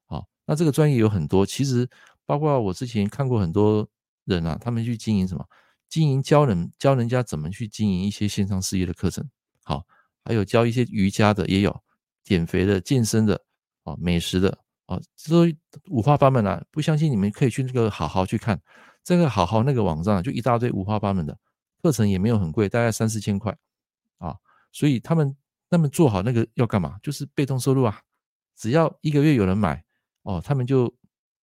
[0.06, 1.88] 啊，那这个专业有很多，其实
[2.26, 3.88] 包括我之前看过很多
[4.26, 5.42] 人啊，他们去经营什么，
[5.88, 9.26] 经营教人教人家怎么去经营一些线上事业的课程。
[9.64, 9.82] 好，
[10.26, 11.74] 还有教一些瑜伽的，也有
[12.22, 13.40] 减肥的、健身的，
[13.84, 15.56] 啊，美食的，啊，这都
[15.88, 16.62] 五花八门啊。
[16.70, 18.60] 不相信你们可以去那个好好去看，
[19.02, 21.38] 这个好好那个网站就一大堆五花八门的
[21.82, 23.56] 课程，也没有很贵，大概三四千块
[24.18, 24.36] 啊，
[24.70, 25.34] 所以他们。
[25.72, 26.98] 那么做好那个要干嘛？
[27.02, 27.98] 就是被动收入啊！
[28.54, 29.82] 只要一个月有人买
[30.20, 30.94] 哦，他们就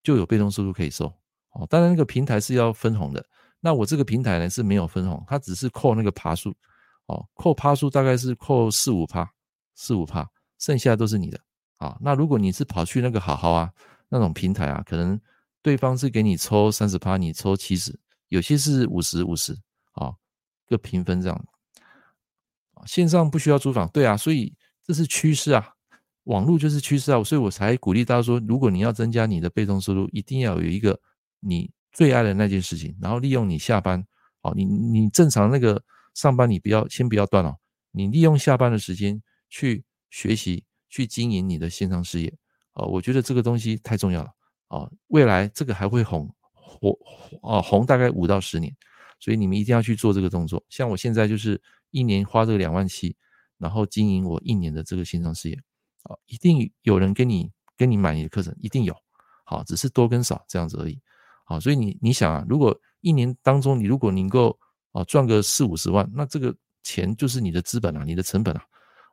[0.04, 1.12] 就有被动收入可以收
[1.54, 1.66] 哦。
[1.68, 3.26] 当然那个平台是要分红的。
[3.60, 6.56] 那我这个平台呢是没有分红，它只是扣那个趴数
[7.08, 9.28] 哦，扣趴数大概是扣四五趴，
[9.74, 11.40] 四五趴，剩下都是你的
[11.78, 11.98] 啊。
[12.00, 13.74] 那如果你是跑去那个好好啊
[14.10, 15.20] 那种平台啊，可能
[15.64, 19.58] 对方是给你抽三十趴，你抽七十，有些是五十五十
[19.94, 20.14] 啊，
[20.68, 21.46] 个平分这样。
[22.86, 25.68] 线上不需要租房，对啊，所以这是趋势啊，
[26.24, 31.00] 网络就是趋势啊，所以我才鼓励大家说，如果你要增加你的被动收入，一定要有一个
[31.40, 34.04] 你最爱的那件事情，然后利用你下班，
[34.42, 35.82] 哦，你你正常那个
[36.14, 37.56] 上班你不要先不要断哦，
[37.92, 42.34] 你利用下班的时间去学习，去经营你的线上事业，
[42.74, 44.30] 哦，我觉得这个东西太重要了，
[44.70, 46.98] 哦，未来这个还会红火
[47.42, 48.76] 啊红大概五到十年，
[49.20, 51.62] 所以你们一定要去做这个动作，像我现在就是。
[51.92, 53.16] 一年花这个两万七，
[53.58, 55.56] 然后经营我一年的这个线上事业，
[56.04, 58.96] 啊，一定有人跟你跟你买你的课程，一定有，
[59.46, 61.00] 好，只是多跟少这样子而已，
[61.46, 64.58] 好，所以你你想啊，如果一年当中你如果能够
[64.92, 68.64] 啊赚个四五十万，那这个钱就是你的资本啊，你的成本啊，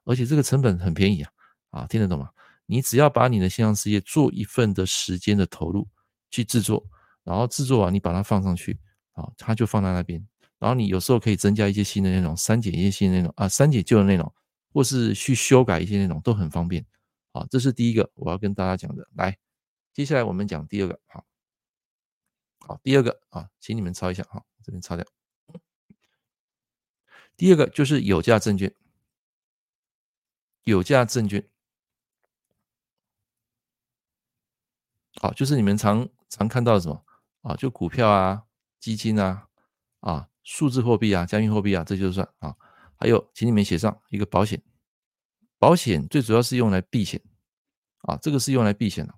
[0.05, 1.31] 而且这个成本很便宜啊，
[1.71, 2.31] 啊，听得懂吗？
[2.67, 5.87] 你只要把你的线上事业做一份的时间的投入
[6.31, 6.85] 去制作，
[7.23, 8.77] 然后制作完你把它放上去，
[9.13, 10.27] 啊，它就放在那边。
[10.67, 14.35] 然后你有时候可以增加一些新的内容，删减一些新的内容啊，删减旧的内容，
[14.73, 16.85] 或是去修改一些内容都很方便。
[17.33, 19.09] 好，这是第一个我要跟大家讲的。
[19.15, 19.39] 来，
[19.95, 20.99] 接下来我们讲第二个。
[21.07, 21.25] 好，
[22.67, 24.27] 好，第二个啊，请你们抄一下。
[24.29, 25.07] 好，这边抄掉。
[27.37, 28.75] 第二个就是有价证券，
[30.65, 31.49] 有价证券。
[35.21, 37.05] 好，就是你们常常看到的什么
[37.43, 37.55] 啊？
[37.55, 38.47] 就股票啊，
[38.81, 39.47] 基金啊，
[40.01, 40.29] 啊。
[40.47, 42.55] 数字货币啊，加密货币啊，这就算啊。
[42.95, 44.63] 还有，请你们写上一个保险。
[45.59, 47.21] 保险最主要是用来避险
[48.03, 49.13] 啊，这个是用来避险的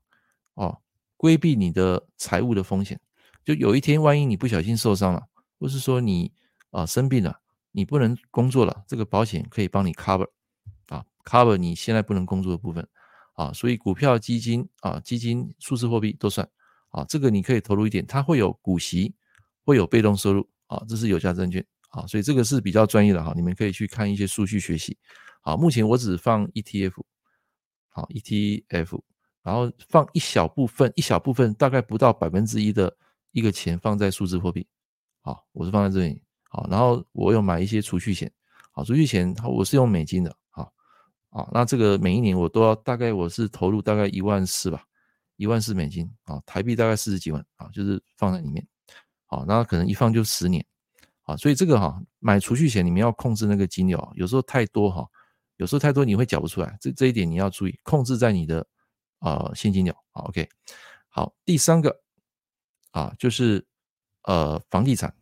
[0.54, 0.80] 哦，
[1.18, 2.98] 规避你的财务的风险。
[3.44, 5.22] 就有一天，万一你不小心受伤了，
[5.60, 6.32] 或是说你
[6.70, 7.40] 啊生病了，
[7.72, 10.28] 你不能工作了，这个保险可以帮你 cover
[10.88, 12.88] 啊，cover 你现在不能工作的部分
[13.34, 13.52] 啊。
[13.52, 16.48] 所以股票、基金啊、基金、数字货币都算
[16.88, 17.04] 啊。
[17.06, 19.14] 这个你可以投入一点，它会有股息，
[19.62, 20.48] 会有被动收入。
[20.68, 24.96] 啊，这是有价证券啊，所以这个是比较专业的哈，你们可以去看一些数据学习。
[25.42, 26.92] 好，目前我只放 ETF，
[27.88, 29.00] 好 ETF，
[29.42, 32.94] 然后放一小部分，一小部分大概不到百分之一的
[33.32, 34.66] 一个钱放在数字货币。
[35.22, 36.22] 好，我是放在这里。
[36.50, 38.30] 好，然后我有买一些储蓄险。
[38.72, 40.34] 好，储蓄险我是用美金的。
[40.50, 40.72] 好，
[41.30, 44.84] 好，那这个每一年我都要大概我是投入大概一万四吧，
[45.36, 48.66] 一万四美金啊，台币大概四十几万啊，就是放在里面。
[49.30, 50.64] 好，那可能一放就十年，
[51.24, 55.06] 啊，所以这个哈买储蓄险，你们要控制那个金流，有时候太多哈，
[55.58, 58.66] 有时候太多你会缴不出来，这这一点你要注意，控制在你的
[59.20, 59.94] 呃现金流。
[60.12, 60.48] 好，OK，
[61.08, 62.00] 好，第三个
[62.92, 63.62] 啊就是
[64.22, 65.14] 呃房地产，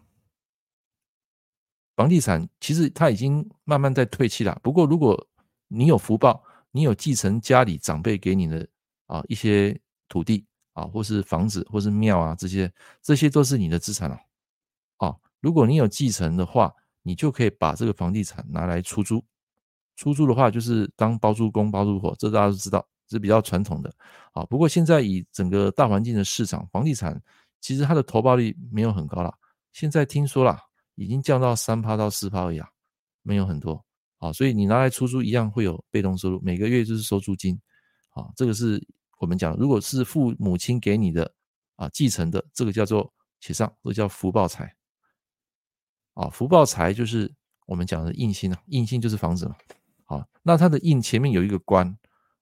[1.97, 4.57] 房地产其实它已经慢慢在退气了。
[4.63, 5.27] 不过如果
[5.67, 8.69] 你有福报，你有继承家里长辈给你的
[9.07, 9.77] 啊一些
[10.09, 14.17] 土地啊，或是房子，或是庙啊这些，这些都是你的资产了。
[14.99, 16.71] 啊如果你有继承的话，
[17.03, 19.25] 你就可以把这个房地产拿来出租。
[19.95, 23.91] 出租的话，就是当包租公、包租婆，这大家都知道，是比较传统的。
[24.33, 27.19] 啊，不过现在以整个大环境的市场，房地产
[27.61, 29.33] 其实它的投报率没有很高了。
[29.73, 30.61] 现在听说啦，
[30.97, 32.69] 已经降到三趴到四趴而已啊，
[33.23, 33.83] 没有很多。
[34.19, 37.59] 啊，所以你拿来出租一样会有被动收入，每个月就是收租金。
[38.11, 38.83] 啊，这个是
[39.19, 41.33] 我们讲，如果是父母亲给你的
[41.77, 44.75] 啊继承的，这个叫做写上，这叫福报财。
[46.15, 47.33] 啊，福报财就是
[47.67, 49.57] 我们讲的印星啊，印星就是房子嘛。
[50.05, 51.97] 好，那它的印前面有一个官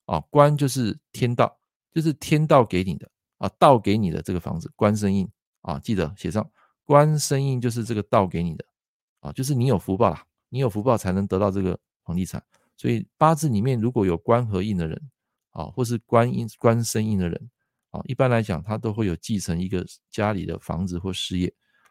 [0.06, 1.58] 啊，官就是天道，
[1.92, 5.28] 就是天道给你的啊，道给你的这个房子，官生印
[5.62, 6.48] 啊，记得写上，
[6.84, 8.64] 官生印就是这个道给你的
[9.20, 12.42] 啊，就是你有福报啦，你有福报才能得到这个房地产。
[12.76, 15.00] 所以八字里面如果有官和印的人
[15.54, 17.50] 啊，或是官印官生印的人
[17.90, 21.50] 啊，一般来讲他都会有继承一个家里的房子或事业。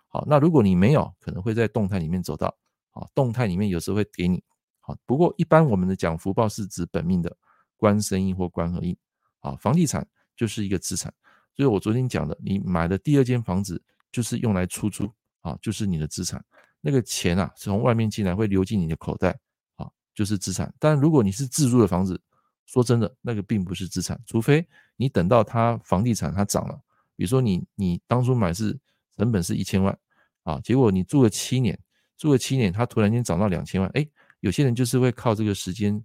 [0.09, 2.55] 好，那如果你没有，可能会在动态里面走到，
[2.91, 4.43] 啊，动态里面有时候会给你，
[4.79, 7.35] 好，不过一般我们的讲福报是指本命的
[7.77, 8.95] 官生印或官合印，
[9.39, 11.11] 啊，房地产就是一个资产，
[11.55, 15.09] 所以我昨天讲的，你买的第二间房子就是用来出租，
[15.41, 16.43] 啊，就是你的资产，
[16.79, 19.29] 那个钱啊从外面进来会流进你的口袋，
[19.77, 20.71] 啊，就是资产。
[20.77, 22.21] 但如果你是自住的房子，
[22.65, 26.79] 说真的，那个并不是资产，除非你等到它房地产它涨了，
[27.15, 28.79] 比如说你你当初买是
[29.15, 29.97] 成本是一千万。
[30.43, 31.79] 啊，结果你住了七年，
[32.17, 34.05] 住了七年，它突然间涨到两千万，哎，
[34.41, 36.03] 有些人就是会靠这个时间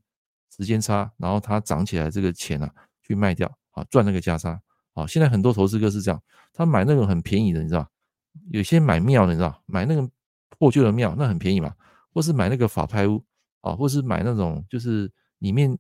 [0.57, 4.61] 时间差，然后它涨起来这个钱啊，去卖掉，啊，赚那个价差。
[4.95, 7.89] 啊，现在很多投资客是这样，他买那种很便宜的，你知道，
[8.51, 10.09] 有些买庙的，你知道，买那个
[10.51, 11.75] 破旧的庙，那很便宜嘛，
[12.13, 13.25] 或是买那个法拍屋，
[13.61, 15.77] 啊，或是买那种就是里面，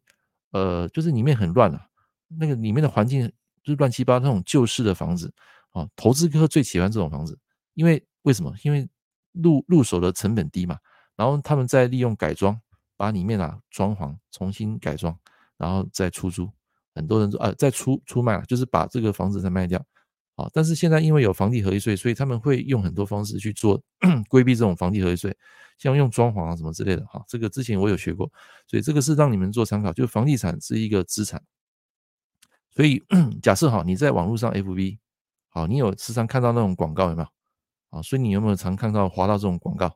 [0.58, 1.86] 呃，就是里面很乱啊，
[2.26, 3.26] 那个里面的环境
[3.62, 5.32] 就是乱七八糟那种旧式的房子，
[5.70, 7.38] 啊，投资客最喜欢这种房子，
[7.74, 8.04] 因为。
[8.22, 8.52] 为什么？
[8.62, 8.86] 因为
[9.32, 10.76] 入入手的成本低嘛，
[11.16, 12.60] 然后他们再利用改装，
[12.94, 15.16] 把里面啊装潢重新改装，
[15.56, 16.50] 然后再出租。
[16.94, 19.82] 很多人说啊，再出出卖了，就是把这个房子再卖掉。
[20.38, 23.82] 啊，但是现在因为有房地合一税，所以他们会用很多方式去做
[24.30, 25.36] 规避这种房地合一税，
[25.78, 27.04] 像用装潢啊什么之类的。
[27.06, 28.30] 哈，这个之前我有学过，
[28.68, 29.92] 所以这个是让你们做参考。
[29.92, 31.42] 就房地产是一个资产，
[32.70, 33.02] 所以
[33.42, 34.98] 假设哈，你在网络上 FB，
[35.48, 37.28] 好，你有时常看到那种广告有没有？
[37.90, 39.92] 啊，所以你有没有常看到滑到这种广告？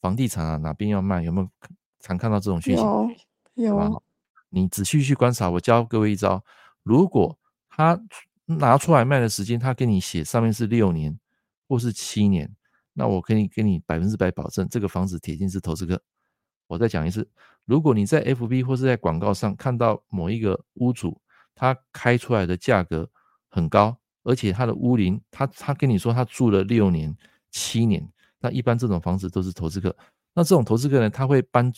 [0.00, 1.20] 房地产啊，哪边要卖？
[1.24, 1.48] 有没有
[1.98, 2.82] 常看到这种讯息？
[3.54, 4.02] 有，有。
[4.50, 6.44] 你仔细去观察，我教各位一招：
[6.84, 7.36] 如果
[7.68, 8.00] 他
[8.58, 11.18] 拿出来卖的时间，他给你写上面是六年
[11.68, 12.54] 或是七年，
[12.92, 16.02] 那我可以给你百分之百保证，这个房子铁定是投资客。
[16.66, 17.28] 我再讲一次，
[17.64, 21.20] 如果你在 FB 或是在广告上看到某一个屋主，
[21.54, 23.10] 他开出来的价格
[23.48, 23.96] 很高。
[24.22, 27.16] 而且他的屋龄，他他跟你说他住了六年、
[27.50, 28.06] 七年，
[28.38, 29.96] 那一般这种房子都是投资客。
[30.34, 31.72] 那这种投资客呢，他会搬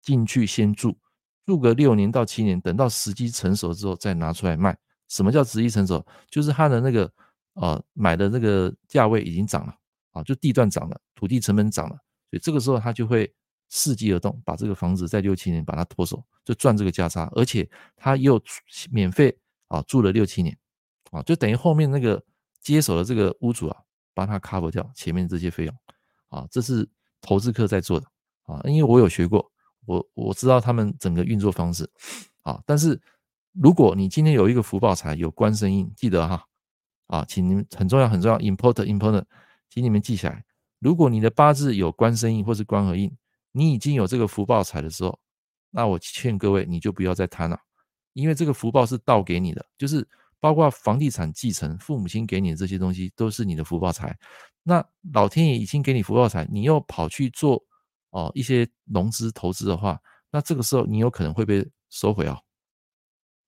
[0.00, 0.96] 进去先住，
[1.44, 4.78] 住个六年到七年，等到时机成熟之后再拿出来卖。
[5.10, 6.02] 什么叫时机成熟？
[6.30, 7.12] 就是他的那个
[7.52, 9.76] 呃买的那个价位已经涨了
[10.12, 11.96] 啊，就地段涨了，土地成本涨了，
[12.30, 13.30] 所以这个时候他就会
[13.70, 18.42] 伺机而动，把这个房子在六七年把它脱手，就赚这个价差，而且他又
[18.90, 19.36] 免费
[19.68, 20.56] 啊住了六七年。
[21.10, 22.22] 啊，就等于后面那个
[22.60, 23.76] 接手的这个屋主啊，
[24.14, 25.74] 帮他 cover 掉前面这些费用，
[26.28, 26.88] 啊，这是
[27.20, 28.06] 投资客在做的
[28.44, 29.50] 啊，因为我有学过，
[29.86, 31.90] 我我知道他们整个运作方式，
[32.42, 33.02] 啊，但是
[33.52, 36.44] 如果你今天有一个福报财，有官生印，记得哈，
[37.06, 39.24] 啊，请你们很重要很重要，important important，
[39.68, 40.44] 请你们记起来，
[40.78, 43.14] 如果你的八字有官生印或是官合印，
[43.52, 45.18] 你已经有这个福报财的时候，
[45.70, 47.58] 那我劝各位你就不要再贪了，
[48.12, 50.06] 因为这个福报是道给你的，就是。
[50.42, 54.18] 包括房地产继承，父母亲给你的这些东西都是你的福报财。
[54.62, 54.82] 那
[55.12, 57.62] 老天爷已经给你福报财，你又跑去做
[58.08, 62.40] 哦一些融资投资的话，那这个时候你有可能会被收回哦。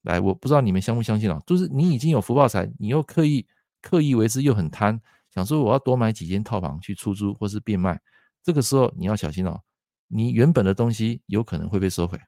[0.03, 3.47] 来，我不知道你们相不相信啊，就是你已经有福报财，你又刻意
[3.81, 5.01] 刻意为之，又很贪，
[5.35, 8.01] 想说我要多买几间套房去出租或是变卖，
[8.43, 9.61] 这个时候你要小心哦，
[10.09, 12.21] 你原本的东西有可能会被收回，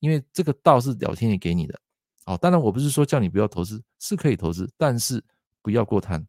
[0.00, 1.80] 因为这个道是老天爷给你的。
[2.26, 5.22] 哦，当然我不是说叫你不要投资，是可以投资，但是
[5.60, 6.26] 不要过贪，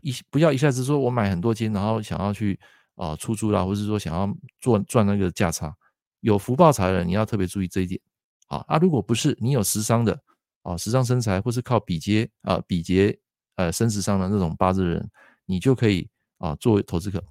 [0.00, 2.58] 一不要一下子说我买很多间，然后想要去
[2.94, 5.74] 啊出租啦，或是说想要做赚那个价差，
[6.20, 8.00] 有福报财的人，你要特别注意这一点。
[8.46, 10.16] 啊，啊，如果不是你有食伤的，
[10.62, 13.18] 啊，时尚身材或是靠比劫啊比劫
[13.56, 15.10] 呃生食伤的那种八字的人，
[15.44, 16.08] 你就可以
[16.38, 17.22] 啊作为投资客。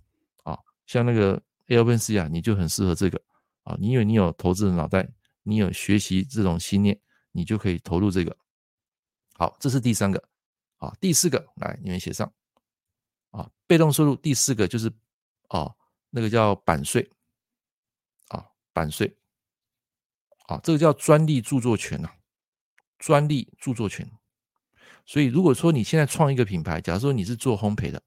[0.44, 3.22] 啊，像那个 AOPenC 啊，你就很适合这个。
[3.64, 5.08] 啊，你以为你有投资的脑袋，
[5.44, 7.00] 你有学习这种信念，
[7.32, 8.36] 你就可以投入这个。
[9.34, 10.22] 好，这是第三个。
[10.78, 12.32] 啊，第四个，来你们写上。
[13.30, 14.92] 啊，被动收入第四个就是
[15.50, 15.72] 啊，
[16.10, 17.08] 那个叫版税。
[18.30, 19.16] 啊，版税。
[20.48, 22.10] 啊，这个叫专利著作权呐，
[23.02, 24.10] 专利著作权。
[25.06, 28.02] 所以如果说你现在创一个品牌，假如说你是做烘焙的，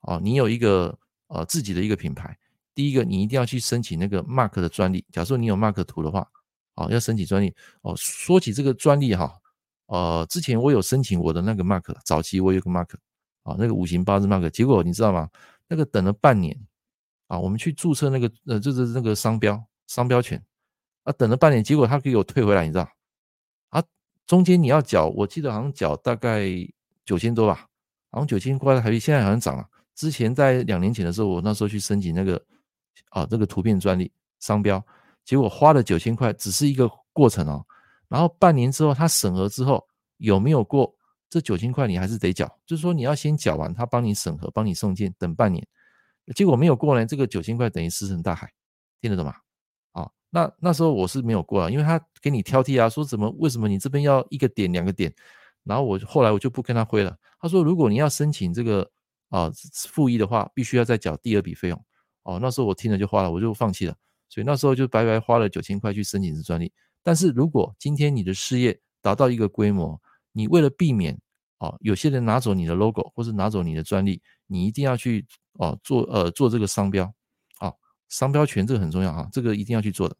[0.00, 0.98] 啊，你有一个
[1.28, 2.36] 呃自己的一个品牌。
[2.74, 5.04] 第一个，你一定要去申请那个 Mark 的专利。
[5.12, 6.26] 假如说你有 Mark 图的话，
[6.74, 7.54] 啊，要申请专利。
[7.82, 9.32] 哦，说起这个专利哈，
[9.86, 12.94] 呃，之前我有申请我的那个 Mark，早期我有个 Mark，
[13.42, 15.28] 啊，那个五行八字 Mark，结果你知道吗？
[15.68, 16.58] 那个等了半年，
[17.28, 20.42] 啊，我们去注册那个呃，就是那个商标商标权，
[21.04, 22.88] 啊，等了半年，结果他给我退回来，你知道？
[24.30, 26.46] 中间你要缴，我记得好像缴大概
[27.04, 27.66] 九千多吧，
[28.12, 29.66] 好像九千块台币，现在好像涨了。
[29.96, 32.40] 之前在两年前的时候，我那时候去申请那个。
[33.08, 34.80] 啊，这个图片专利商标，
[35.24, 37.64] 结果花了九千块，只是一个过程哦。
[38.08, 39.84] 然后半年之后，他审核之后
[40.18, 40.94] 有没有过
[41.28, 42.46] 这九千块，你还是得缴。
[42.64, 45.66] 就是说你要先缴完，他帮你审核，帮你送件，等半年。
[46.36, 48.52] 结果没有过呢，这个九千块等于石沉大海，
[49.00, 49.34] 听得懂吗？
[50.30, 55.12] 那那时候我是没有过了，因为他给你挑剔啊，说怎么为什么你这边要一个点两个点，
[55.64, 57.16] 然后我后来我就不跟他挥了。
[57.40, 58.88] 他说如果你要申请这个
[59.28, 59.50] 啊
[59.88, 61.84] 复议的话，必须要再缴第二笔费用。
[62.22, 63.94] 哦，那时候我听了就花了，我就放弃了，
[64.28, 66.72] 所以那时候就白白花了九千块去申请这专利。
[67.02, 70.00] 但是如果今天你的事业达到一个规模，
[70.32, 71.18] 你为了避免
[71.58, 77.10] 哦，有些人拿走你的 logo 或是拿走你的专利，你一定要去哦做呃做这个商标、
[78.10, 80.16] 商标权这个很重要啊，这个一定要去做的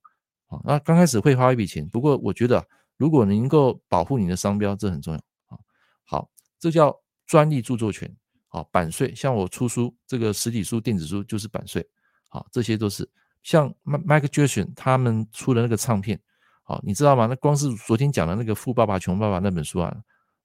[0.47, 0.59] 啊。
[0.65, 2.65] 那刚开始会花一笔钱，不过我觉得
[2.97, 5.59] 如果能够保护你的商标，这很重要啊。
[6.07, 8.11] 好，这叫专利著作权。
[8.47, 11.87] 好，版税像我出书这个实体书、电子书就是版税。
[12.29, 13.09] 好，这些都是
[13.43, 16.19] 像 Mike Jackson 他们出的那个唱片。
[16.63, 17.27] 好，你知道吗？
[17.27, 19.93] 那光是昨天讲的那个《富爸爸穷爸爸》那本书啊，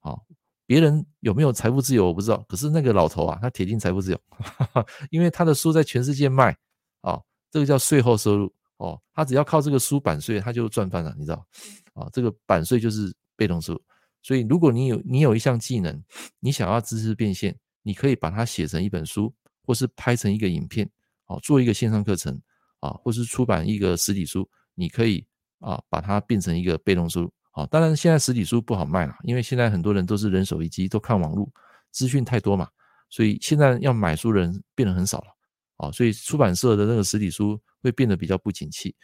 [0.00, 0.24] 好，
[0.66, 4.20] 别人有没有财富自由我不知道，可是那个老头啊，他铁定财富自由，
[5.10, 6.56] 因为他的书在全世界卖。
[7.02, 7.20] 啊，
[7.56, 8.52] 这个叫税后收入。
[8.76, 11.46] 哦，他只要靠这个书版税，他就赚翻了，你知道？
[11.94, 13.82] 啊，这个版税就是被动收入。
[14.22, 16.04] 所以，如果你有你有一项技能，
[16.38, 17.56] 你想要知识变现。
[17.80, 19.32] 你可以把它写成一本书，
[19.62, 20.90] 或是拍成一个影片，
[21.26, 22.36] 哦，做一个线上课程，
[22.80, 25.24] 啊，或是出版一个实体书，你可以
[25.60, 31.48] 啊把它变成一个被动收入，啊，当然现在实体书不好卖了，因为现在很多人都是人手一机，都看网络，
[31.92, 32.68] 资讯太多嘛，
[33.08, 35.35] 所以现在要买书的人变得很少了，
[35.76, 38.94] 啊，所以出版社的那个实体书会变得比较不景气，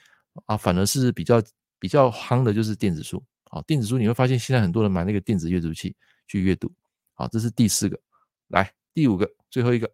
[0.46, 1.42] 啊，反而是比较
[1.78, 5.94] 比较夯的就是电子书，啊，电子书你会发现现在很多人买那个电子阅读器
[6.26, 6.72] 去阅读，
[7.14, 8.00] 啊，这是第四个。
[8.48, 9.90] 来第五个，最后一个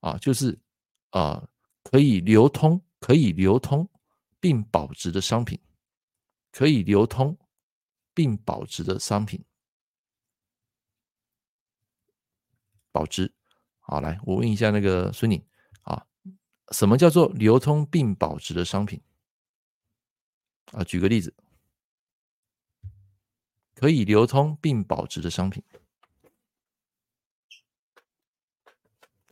[0.00, 0.58] 啊，就是
[1.10, 1.42] 啊，
[1.82, 3.88] 可以流通、可以流通
[4.38, 5.58] 并保值的商品，
[6.52, 7.34] 可以流通
[8.12, 9.42] 并保值的商品，
[12.92, 13.32] 保值。
[13.80, 15.42] 好，来，我问一下那个孙宁，
[16.72, 19.00] 什么叫做流通并保值的商品？
[20.72, 21.32] 啊，举个例子，
[23.74, 25.62] 可以流通并保值的商品。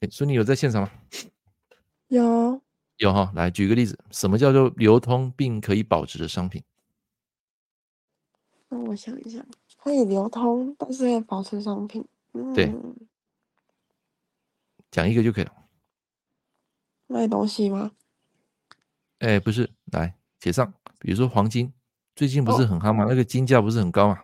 [0.00, 0.90] 哎孙你有在现场吗？
[2.08, 2.62] 有，
[2.98, 3.32] 有哈。
[3.34, 6.62] 来举个例子，什么叫做流通并可以保值的商品？
[8.68, 9.44] 那我想一想，
[9.78, 12.06] 可以流通但是可以保值商品。
[12.32, 12.72] 嗯、对，
[14.90, 15.63] 讲一个就可以了。
[17.06, 17.92] 卖东西吗？
[19.18, 21.72] 哎、欸，不是，来写上，比如说黄金，
[22.16, 23.04] 最近不是很夯吗？
[23.04, 24.18] 哦、那个金价不是很高嘛？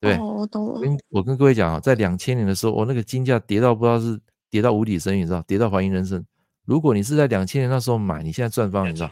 [0.00, 0.72] 对，哦、我懂了。
[0.74, 4.20] 我跟我跟各位讲啊，在两千年的时候，我那个金价跌到不知道是。
[4.52, 5.40] 跌到无底深渊，你知道？
[5.48, 6.22] 跌到怀疑人生。
[6.66, 9.10] 如果你是在两千年那时候买，你现在赚翻，你知道？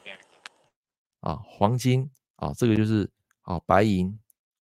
[1.20, 3.08] 啊，黄金啊，这个就是
[3.40, 4.14] 啊，白银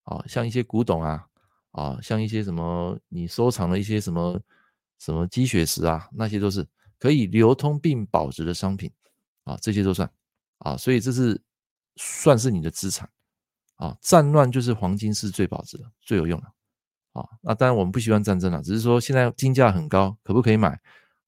[0.03, 1.27] 啊，像一些古董啊，
[1.71, 4.39] 啊，像一些什么你收藏的一些什么
[4.99, 6.65] 什么鸡血石啊，那些都是
[6.99, 8.91] 可以流通并保值的商品
[9.45, 10.11] 啊，这些都算
[10.59, 11.41] 啊，所以这是
[11.95, 13.09] 算是你的资产
[13.77, 13.97] 啊。
[14.01, 16.47] 战乱就是黄金是最保值的，最有用的。
[17.13, 20.79] 啊，那当然我们不喜欢战争了，只是说现在金价很高，可不可以买？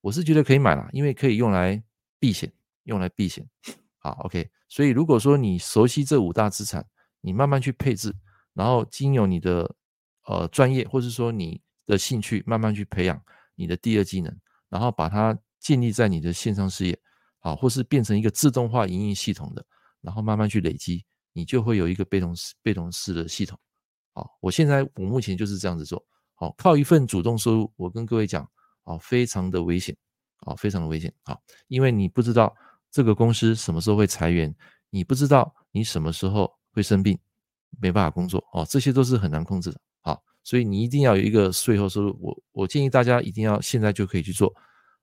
[0.01, 1.81] 我是觉得可以买啦，因为可以用来
[2.19, 2.51] 避险，
[2.83, 3.47] 用来避险。
[3.97, 4.49] 好，OK。
[4.67, 6.85] 所以如果说你熟悉这五大资产，
[7.19, 8.13] 你慢慢去配置，
[8.53, 9.75] 然后经由你的
[10.25, 13.21] 呃专业或是说你的兴趣，慢慢去培养
[13.55, 14.35] 你的第二技能，
[14.69, 16.99] 然后把它建立在你的线上事业，
[17.39, 19.63] 好，或是变成一个自动化营运系统的，
[20.01, 23.57] 然后慢慢去累积，你就会有一个被动式被动式的系统。
[24.13, 26.03] 好，我现在我目前就是这样子做。
[26.33, 28.43] 好，靠一份主动收入，我跟各位讲，
[28.83, 29.95] 啊，非常的危险，
[30.39, 31.37] 啊，非常的危险，啊，
[31.67, 32.51] 因为你不知道
[32.89, 34.53] 这个公司什么时候会裁员，
[34.89, 37.17] 你不知道你什么时候会生病，
[37.79, 42.17] 没办法工作，哦，这些都是很难控制的，好，所以你一定要有一个税后收入。
[42.19, 44.51] 我我建议大家一定要现在就可以去做，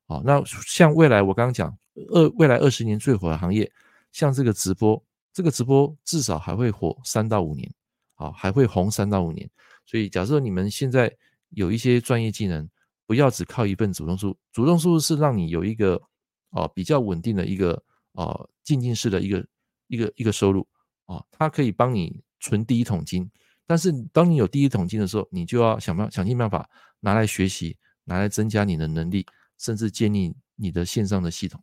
[0.09, 1.79] 好，那像未来我刚刚讲
[2.13, 3.71] 二未来二十年最火的行业，
[4.11, 5.01] 像这个直播，
[5.33, 7.71] 这个直播至少还会火三到五年。
[8.15, 9.49] 好，还会红三到五年，
[9.87, 11.15] 所以假设你们现在
[11.51, 12.69] 有一些专业技能，
[13.07, 14.37] 不要只靠一份主动收入。
[14.53, 16.03] 主动收入是让你有一个
[16.51, 17.81] 啊比较稳定的一个
[18.15, 19.47] 啊进进式的一个
[19.87, 20.67] 一个一个收入
[21.07, 23.31] 啊，它可以帮你存第一桶金。
[23.67, 29.25] 但是当你有第一桶金的时候，你就要想办想尽办法拿来学习，拿来增加你的能力，
[29.59, 31.63] 甚至建立你的线上的系统。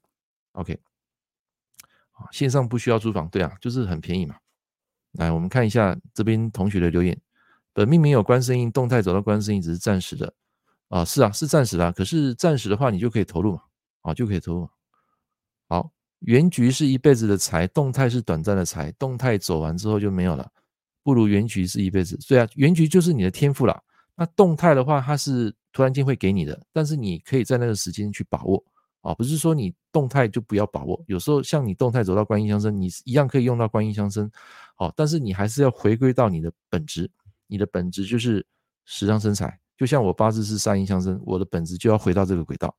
[0.51, 0.79] OK，
[2.11, 4.35] 啊，线上不需要租房，对啊，就是很便宜嘛。
[5.13, 7.19] 来，我们看一下这边同学的留言。
[7.73, 10.33] 本命没有官生印，动态走到官生印只是暂时的
[10.87, 11.91] 啊，是啊，是暂时的。
[11.91, 13.61] 可是暂时的话，你就可以投入嘛，
[14.01, 14.69] 啊，就可以投入。
[15.67, 20.49] 好，原局是一辈子的财，动态是短暂的财，动态走完之后就没有了，
[21.03, 22.17] 不如原局是一辈子。
[22.27, 23.81] 对啊，原局就是你的天赋啦。
[24.15, 28.63] 那动态的话，它是突然间会给你的，但是你可以在那个时间去把握
[29.01, 31.03] 啊，不是说你动态就不要把握。
[31.05, 34.31] 有时候像你动态走到官印相生，你一样可以用到官印相生。
[34.77, 37.11] 好，但是你还是要回归到你的本质，
[37.47, 38.45] 你的本质就是
[38.85, 39.59] 食伤生财。
[39.75, 42.73] 就像我八字是三印相生，我的本质就要回到这个轨道。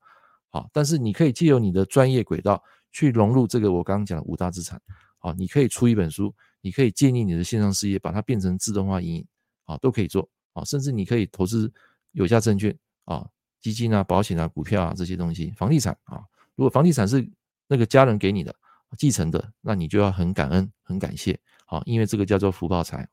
[0.48, 4.80] 好，但是你可以借由你的专业轨道去融入这个我刚刚讲的五大资产。
[5.18, 9.26] 好，你可以出一本书，你可以建立你的线上事业，把它变成自动化营运，
[9.64, 10.26] 好，都可以做。
[10.54, 11.70] 好，甚至你可以投资
[12.12, 12.74] 有价证券
[13.06, 13.26] 啊、
[13.60, 16.22] 基金啊、保险啊、股票啊这些东西，房地产啊。
[16.54, 17.26] 如果房地产是
[17.66, 18.54] 那个家人给你的
[18.96, 21.40] 继承的，那你就要很感恩、很感谢。
[21.66, 23.08] 好，因为这个叫做福报财，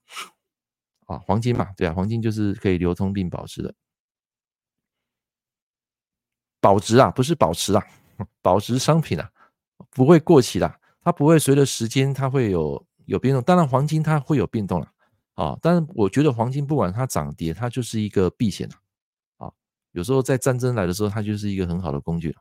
[1.07, 3.73] 啊，黄金嘛，对啊，黄金就是可以流通并保值的，
[6.61, 7.83] 保值啊，不是保持啊，
[8.41, 9.31] 保值商品啊，
[9.89, 14.93] 不会过期的，它不会随着时间它会有有变动，当然黄金它会有变动了，
[15.33, 18.77] 啊，但是我觉得黄金不管它涨跌，它就是一个避险啊，
[19.93, 22.35] 有时候在战争来的时候，它就是一个很好的工具。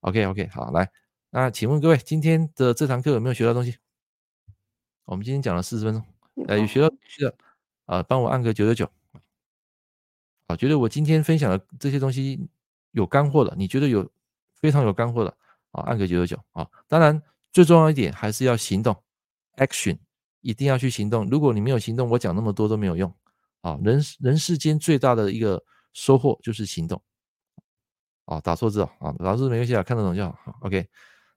[0.00, 0.90] OK OK，好，来，
[1.30, 3.76] 那请问各位，今天的这堂课有没有学到东西？
[5.04, 6.04] 我们今天讲了四十分钟，
[6.48, 7.32] 呃，有学到需要
[7.84, 8.90] 啊，帮我按个九九九，
[10.46, 12.48] 啊，觉得我今天分享的这些东西
[12.92, 14.10] 有干货的，你觉得有
[14.54, 15.36] 非常有干货的
[15.72, 16.68] 啊，按个九九九啊。
[16.88, 17.20] 当然，
[17.52, 18.96] 最重要一点还是要行动
[19.56, 19.98] ，action，
[20.40, 21.28] 一定要去行动。
[21.28, 23.12] 如果你没有行动，我讲那么多都没有用
[23.62, 23.78] 啊。
[23.82, 25.62] 人人世间最大的一个
[25.96, 27.02] 收获就是行动。
[28.26, 30.36] 啊，打错字了啊，老师没关系啊，看得懂就好。
[30.60, 30.86] ，OK，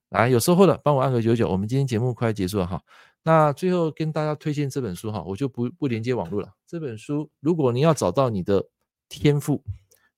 [0.10, 1.48] 来有收获的帮我按个九九。
[1.48, 2.82] 我们今天节目快结束了哈。
[3.24, 6.52] 那最后跟大家推荐这本书哈，我就不不连接网络了。
[6.68, 8.68] 这本书如果你要找到你的
[9.08, 9.64] 天赋，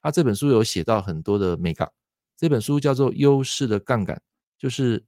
[0.02, 1.92] 它这本书有写到很多的美感。
[2.38, 4.16] 这本书叫做《优势的杠杆》，
[4.58, 5.06] 就是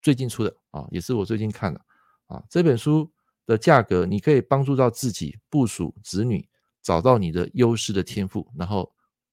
[0.00, 1.80] 最近出的啊，也是我最近看的
[2.26, 2.42] 啊。
[2.48, 3.10] 这本书
[3.46, 6.47] 的价格，你可以帮助到自己部署子女
[6.82, 8.92] 找到你的优势的天赋，然后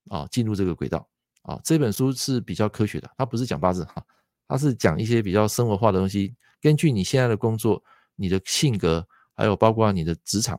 [0.09, 1.07] 啊进入这个轨道
[1.41, 1.59] 啊。
[1.63, 4.03] 这本书是比较科学的，它不是讲八字哈，
[4.47, 7.83] 它是讲一些比较生活化的东西，根据你现在的工作。
[8.17, 10.57] 你的性格，还有包括你的职场，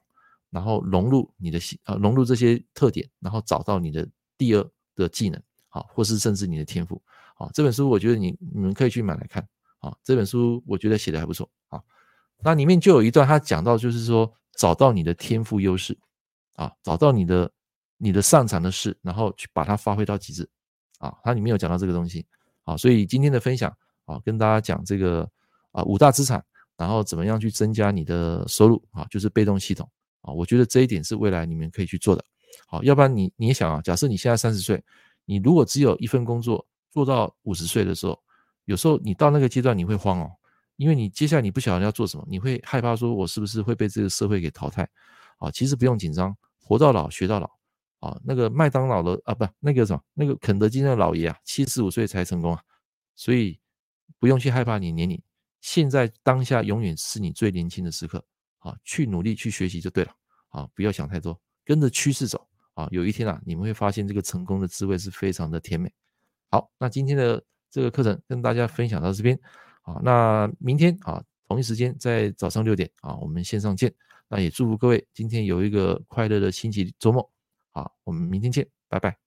[0.51, 4.07] 然后融入你的性啊，融入这些特点，然后找到你的
[4.37, 7.03] 第二的技能，啊，或是甚至你的天赋，
[7.37, 9.43] 啊，这本书我觉得你你们可以去买来看，
[9.79, 11.81] 啊，这本书我觉得写的还不错，啊，
[12.43, 15.99] 那里面就有一段他讲到，就是说找到你的天赋优势，
[16.57, 17.51] 啊，找到你的
[17.97, 20.47] 你的擅长的事，然后去把它发挥到极致，
[20.99, 22.27] 啊，它里面有讲到这个东西，
[22.65, 25.27] 啊，所以今天的分享，啊，跟大家讲这个
[25.73, 26.45] 啊五大资产。
[26.79, 29.07] 然后怎么样去增加你的收入啊？
[29.09, 29.91] 就是被动系统
[30.21, 32.23] 啊，我觉得这一点是未来你们可以去做的。
[32.69, 34.85] 好，要不然你你也想啊，假设你现在三十岁，
[35.25, 38.23] 你如果只有一份工作做到五十岁的时候，
[38.67, 40.31] 有时候你到那个阶段你会慌哦，
[40.77, 44.87] 因为你接下来你不晓得要做什么，你会害怕说我是不是会被这个社会给淘汰
[45.39, 45.51] 啊？
[45.51, 46.37] 其实不用紧张，
[46.67, 47.49] 活到老学到老
[48.01, 48.21] 啊。
[48.25, 52.61] 那个麦当劳的啊，不，那个什么，那个肯德基的老爷啊，七十五岁才成功啊，
[53.15, 53.59] 所以
[54.19, 55.23] 不用去害怕你年龄。
[55.61, 58.25] 现在当下永远是你最年轻的时刻，
[58.59, 60.13] 啊，去努力去学习就对了，
[60.49, 65.93] 啊，不要想太多，跟着趋势走，啊，有一天啊，你们会发现这个成功的滋味是非常的甜美。
[66.51, 69.39] 好，那今天的这个课程跟大家分享到这边，
[69.83, 73.93] 啊，那明天啊，同一时间在早上六点啊，我们线上见。
[74.29, 77.31] 那也祝福各位今天有一个快乐的星期周末，
[77.73, 79.26] 好，我们明天见，拜拜。